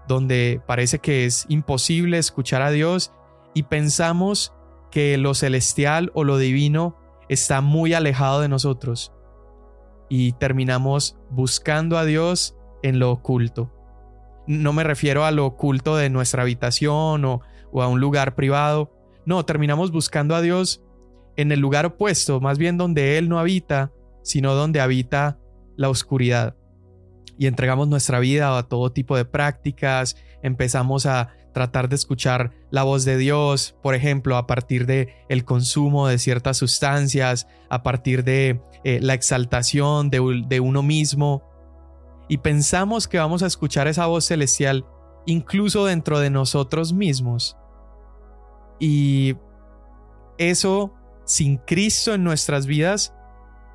donde 0.07 0.61
parece 0.65 0.99
que 0.99 1.25
es 1.25 1.45
imposible 1.47 2.17
escuchar 2.17 2.63
a 2.63 2.71
Dios 2.71 3.13
y 3.53 3.63
pensamos 3.63 4.51
que 4.89 5.17
lo 5.17 5.35
celestial 5.35 6.11
o 6.15 6.23
lo 6.23 6.37
divino 6.37 6.97
está 7.29 7.61
muy 7.61 7.93
alejado 7.93 8.41
de 8.41 8.49
nosotros 8.49 9.13
y 10.11 10.33
terminamos 10.33 11.17
buscando 11.29 11.97
a 11.97 12.03
Dios 12.03 12.57
en 12.83 12.99
lo 12.99 13.11
oculto. 13.11 13.71
No 14.45 14.73
me 14.73 14.83
refiero 14.83 15.23
a 15.23 15.31
lo 15.31 15.45
oculto 15.45 15.95
de 15.95 16.09
nuestra 16.09 16.41
habitación 16.41 17.23
o, 17.23 17.41
a 17.81 17.87
un 17.87 18.01
lugar 18.01 18.35
privado. 18.35 18.91
No, 19.25 19.45
terminamos 19.45 19.89
buscando 19.93 20.35
a 20.35 20.41
Dios 20.41 20.83
en 21.37 21.53
el 21.53 21.61
lugar 21.61 21.85
opuesto, 21.85 22.41
más 22.41 22.57
bien 22.57 22.77
donde 22.77 23.17
Él 23.17 23.29
no 23.29 23.39
habita, 23.39 23.93
sino 24.21 24.53
donde 24.53 24.81
habita 24.81 25.39
la 25.77 25.87
oscuridad. 25.87 26.57
Y 27.37 27.47
entregamos 27.47 27.87
nuestra 27.87 28.19
vida 28.19 28.57
a 28.57 28.63
todo 28.63 28.91
tipo 28.91 29.15
de 29.15 29.23
prácticas, 29.23 30.17
empezamos 30.43 31.05
a 31.05 31.29
tratar 31.53 31.89
de 31.89 31.95
escuchar 31.95 32.51
la 32.69 32.83
voz 32.83 33.05
de 33.05 33.17
Dios, 33.17 33.75
por 33.81 33.95
ejemplo, 33.95 34.37
a 34.37 34.47
partir 34.47 34.85
de 34.85 35.13
el 35.29 35.45
consumo 35.45 36.07
de 36.07 36.17
ciertas 36.17 36.57
sustancias, 36.57 37.47
a 37.69 37.83
partir 37.83 38.23
de 38.23 38.61
eh, 38.83 38.99
la 39.01 39.13
exaltación 39.13 40.09
de, 40.09 40.43
de 40.47 40.59
uno 40.59 40.83
mismo. 40.83 41.43
Y 42.27 42.37
pensamos 42.37 43.07
que 43.07 43.17
vamos 43.17 43.43
a 43.43 43.47
escuchar 43.47 43.87
esa 43.87 44.05
voz 44.05 44.25
celestial 44.25 44.85
incluso 45.25 45.85
dentro 45.85 46.19
de 46.19 46.29
nosotros 46.29 46.93
mismos. 46.93 47.57
Y 48.79 49.35
eso, 50.37 50.93
sin 51.25 51.57
Cristo 51.57 52.13
en 52.13 52.23
nuestras 52.23 52.65
vidas, 52.65 53.13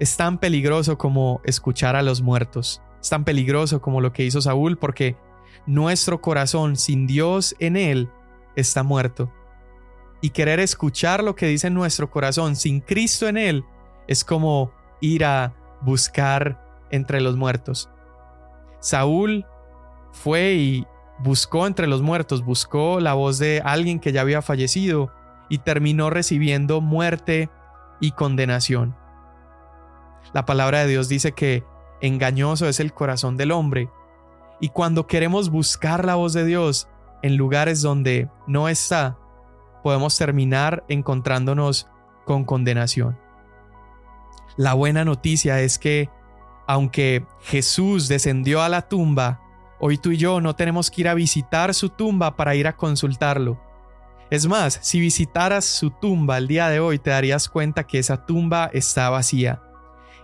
es 0.00 0.16
tan 0.16 0.38
peligroso 0.38 0.98
como 0.98 1.40
escuchar 1.44 1.96
a 1.96 2.02
los 2.02 2.22
muertos. 2.22 2.82
Es 3.00 3.10
tan 3.10 3.24
peligroso 3.24 3.80
como 3.80 4.00
lo 4.00 4.12
que 4.12 4.24
hizo 4.24 4.40
Saúl 4.40 4.76
porque 4.78 5.16
nuestro 5.66 6.20
corazón 6.20 6.76
sin 6.76 7.06
Dios 7.06 7.56
en 7.58 7.76
él 7.76 8.10
está 8.56 8.82
muerto. 8.82 9.32
Y 10.20 10.30
querer 10.30 10.60
escuchar 10.60 11.22
lo 11.22 11.36
que 11.36 11.46
dice 11.46 11.70
nuestro 11.70 12.10
corazón 12.10 12.56
sin 12.56 12.80
Cristo 12.80 13.28
en 13.28 13.36
él 13.36 13.64
es 14.08 14.24
como 14.24 14.72
ir 15.00 15.24
a 15.24 15.54
buscar 15.82 16.84
entre 16.90 17.20
los 17.20 17.36
muertos. 17.36 17.90
Saúl 18.80 19.46
fue 20.12 20.54
y 20.54 20.86
buscó 21.18 21.66
entre 21.66 21.86
los 21.86 22.02
muertos, 22.02 22.44
buscó 22.44 23.00
la 23.00 23.14
voz 23.14 23.38
de 23.38 23.62
alguien 23.64 24.00
que 24.00 24.12
ya 24.12 24.22
había 24.22 24.42
fallecido 24.42 25.12
y 25.48 25.58
terminó 25.58 26.10
recibiendo 26.10 26.80
muerte 26.80 27.50
y 28.00 28.12
condenación. 28.12 28.96
La 30.32 30.44
palabra 30.44 30.80
de 30.80 30.88
Dios 30.88 31.08
dice 31.08 31.32
que 31.32 31.64
engañoso 32.00 32.68
es 32.68 32.80
el 32.80 32.92
corazón 32.92 33.36
del 33.36 33.52
hombre 33.52 33.90
y 34.60 34.70
cuando 34.70 35.06
queremos 35.06 35.50
buscar 35.50 36.04
la 36.04 36.14
voz 36.14 36.32
de 36.32 36.44
Dios 36.44 36.88
en 37.22 37.36
lugares 37.36 37.82
donde 37.82 38.28
no 38.46 38.68
está, 38.68 39.18
podemos 39.82 40.16
terminar 40.16 40.84
encontrándonos 40.88 41.88
con 42.24 42.44
condenación. 42.44 43.18
La 44.56 44.74
buena 44.74 45.04
noticia 45.04 45.60
es 45.60 45.78
que, 45.78 46.08
aunque 46.66 47.24
Jesús 47.42 48.08
descendió 48.08 48.62
a 48.62 48.68
la 48.68 48.88
tumba, 48.88 49.40
hoy 49.78 49.98
tú 49.98 50.10
y 50.10 50.16
yo 50.16 50.40
no 50.40 50.56
tenemos 50.56 50.90
que 50.90 51.02
ir 51.02 51.08
a 51.08 51.14
visitar 51.14 51.74
su 51.74 51.90
tumba 51.90 52.36
para 52.36 52.54
ir 52.54 52.66
a 52.66 52.76
consultarlo. 52.76 53.60
Es 54.30 54.46
más, 54.46 54.78
si 54.82 54.98
visitaras 54.98 55.64
su 55.64 55.90
tumba 55.90 56.38
el 56.38 56.48
día 56.48 56.68
de 56.68 56.80
hoy, 56.80 56.98
te 56.98 57.10
darías 57.10 57.48
cuenta 57.48 57.86
que 57.86 57.98
esa 57.98 58.26
tumba 58.26 58.70
está 58.72 59.08
vacía. 59.10 59.62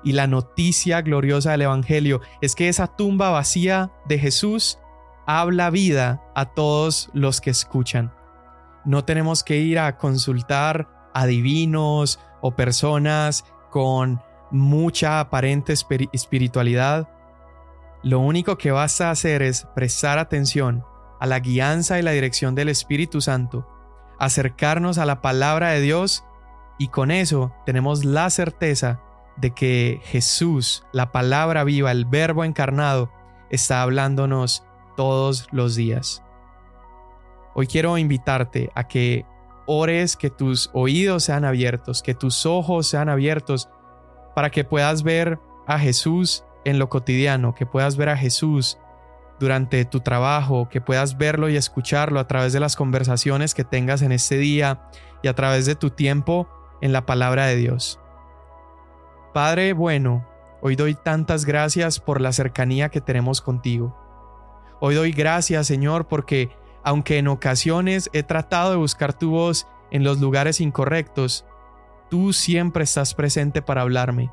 Y 0.05 0.13
la 0.13 0.27
noticia 0.27 1.03
gloriosa 1.03 1.53
del 1.53 1.63
Evangelio 1.63 2.21
es 2.41 2.55
que 2.55 2.69
esa 2.69 2.89
tumba 2.89 3.31
vacía 3.31 3.93
de 4.07 4.19
Jesús 4.19 4.79
habla 5.27 5.71
vida 5.71 6.23
a 6.35 6.47
todos 6.47 7.11
los 7.13 7.41
que 7.41 7.51
escuchan. 7.51 8.13
No 8.85 9.05
tenemos 9.05 9.45
que 9.45 9.59
ir 9.59 9.79
a 9.79 9.97
consultar 9.97 10.89
a 11.15 11.27
divinos 11.27 12.19
o 12.41 12.57
personas 12.57 13.45
con 13.71 14.21
mucha 14.51 15.21
aparente 15.21 15.73
espiritualidad. 15.73 17.09
Lo 18.03 18.19
único 18.19 18.59
que 18.59 18.73
vas 18.73 19.01
a 19.01 19.11
hacer 19.11 19.43
es 19.43 19.67
prestar 19.75 20.19
atención 20.19 20.85
a 21.21 21.27
la 21.27 21.39
guianza 21.39 21.99
y 21.99 22.03
la 22.03 22.11
dirección 22.11 22.57
del 22.57 22.69
Espíritu 22.69 23.21
Santo, 23.21 23.69
acercarnos 24.19 24.99
a 24.99 25.07
la 25.07 25.23
palabra 25.23 25.71
de 25.71 25.81
Dios 25.81 26.25
y 26.79 26.89
con 26.89 27.13
eso 27.13 27.55
tenemos 27.65 28.05
la 28.05 28.29
certeza 28.31 29.01
de 29.37 29.53
que 29.53 30.01
Jesús, 30.05 30.85
la 30.93 31.13
palabra 31.13 31.65
viva, 31.65 31.91
el 31.91 32.05
verbo 32.05 32.45
encarnado, 32.45 33.11
está 33.51 33.83
hablándonos 33.83 34.65
todos 34.97 35.49
los 35.53 35.75
días. 35.75 36.23
Hoy 37.55 37.67
quiero 37.67 37.99
invitarte 37.99 38.71
a 38.75 38.89
que 38.89 39.27
ores, 39.67 40.17
que 40.17 40.31
tus 40.31 40.71
oídos 40.73 41.25
sean 41.25 41.45
abiertos, 41.45 42.03
que 42.03 42.15
tus 42.15 42.47
ojos 42.47 42.87
sean 42.87 43.09
abiertos, 43.09 43.69
para 44.35 44.51
que 44.51 44.65
puedas 44.65 45.03
ver 45.03 45.39
a 45.67 45.79
Jesús 45.79 46.45
en 46.65 46.79
lo 46.79 46.89
cotidiano, 46.89 47.55
que 47.55 47.67
puedas 47.67 47.97
ver 47.97 48.09
a 48.09 48.17
Jesús 48.17 48.79
durante 49.39 49.85
tu 49.85 50.01
trabajo, 50.01 50.69
que 50.69 50.81
puedas 50.81 51.19
verlo 51.19 51.49
y 51.49 51.57
escucharlo 51.57 52.21
a 52.21 52.27
través 52.27 52.53
de 52.53 52.61
las 52.61 52.77
conversaciones 52.77 53.55
que 53.55 53.65
tengas 53.65 54.03
en 54.03 54.13
este 54.13 54.39
día 54.39 54.89
y 55.23 55.29
a 55.29 55.35
través 55.35 55.67
de 55.67 55.75
tu 55.75 55.91
tiempo 55.91 56.49
en 56.81 56.93
la 56.93 57.07
palabra 57.07 57.47
de 57.47 57.57
Dios. 57.57 58.02
Padre 59.33 59.73
bueno, 59.73 60.27
hoy 60.61 60.77
doy 60.77 60.95
tantas 60.95 61.47
gracias 61.47 62.01
por 62.01 62.21
la 62.21 62.33
cercanía 62.33 62.91
que 62.91 63.01
tenemos 63.01 63.41
contigo. 63.41 63.97
Hoy 64.79 64.95
doy 64.95 65.13
gracias, 65.13 65.67
Señor, 65.67 66.07
porque 66.07 66.51
aunque 66.85 67.17
en 67.17 67.29
ocasiones 67.29 68.11
he 68.13 68.23
tratado 68.25 68.73
de 68.73 68.77
buscar 68.77 69.15
tu 69.15 69.31
voz 69.31 69.67
en 69.91 70.05
los 70.05 70.21
lugares 70.21 70.61
incorrectos, 70.61 71.47
tú 72.11 72.35
siempre 72.35 72.85
estás 72.85 73.15
presente 73.15 73.63
para 73.63 73.81
hablarme. 73.81 74.31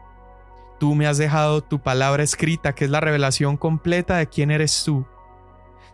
Tú 0.79 0.95
me 0.95 1.07
has 1.07 1.17
dejado 1.17 1.61
tu 1.61 1.79
palabra 1.79 2.23
escrita, 2.23 2.75
que 2.75 2.85
es 2.85 2.91
la 2.91 2.99
revelación 2.99 3.55
completa 3.55 4.17
de 4.17 4.27
quién 4.27 4.51
eres 4.51 4.83
tú. 4.83 5.05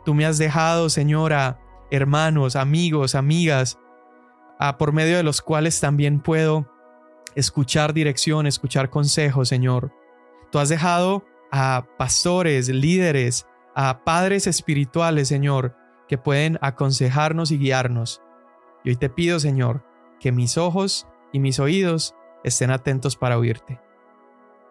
Tú 0.03 0.15
me 0.15 0.25
has 0.25 0.39
dejado, 0.39 0.89
Señora, 0.89 1.59
hermanos, 1.91 2.55
amigos, 2.55 3.13
amigas, 3.13 3.77
a 4.59 4.77
por 4.79 4.93
medio 4.93 5.17
de 5.17 5.23
los 5.23 5.41
cuales 5.41 5.79
también 5.79 6.19
puedo 6.19 6.74
escuchar 7.35 7.93
dirección, 7.93 8.47
escuchar 8.47 8.89
consejos, 8.89 9.49
Señor. 9.49 9.91
Tú 10.51 10.59
has 10.59 10.69
dejado 10.69 11.25
a 11.51 11.85
pastores, 11.97 12.69
líderes, 12.69 13.45
a 13.75 14.03
padres 14.03 14.47
espirituales, 14.47 15.27
Señor, 15.27 15.75
que 16.07 16.17
pueden 16.17 16.57
aconsejarnos 16.61 17.51
y 17.51 17.57
guiarnos. 17.57 18.21
Y 18.83 18.89
hoy 18.89 18.95
te 18.95 19.09
pido, 19.09 19.39
Señor, 19.39 19.83
que 20.19 20.31
mis 20.31 20.57
ojos 20.57 21.07
y 21.33 21.39
mis 21.39 21.59
oídos 21.59 22.15
estén 22.43 22.71
atentos 22.71 23.15
para 23.15 23.37
oírte. 23.37 23.79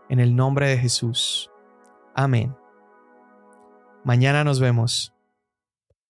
En 0.09 0.20
el 0.20 0.37
nombre 0.37 0.68
de 0.68 0.79
Jesús. 0.79 1.50
Amén. 2.14 2.57
Mañana 4.05 4.44
nos 4.44 4.61
vemos. 4.61 5.13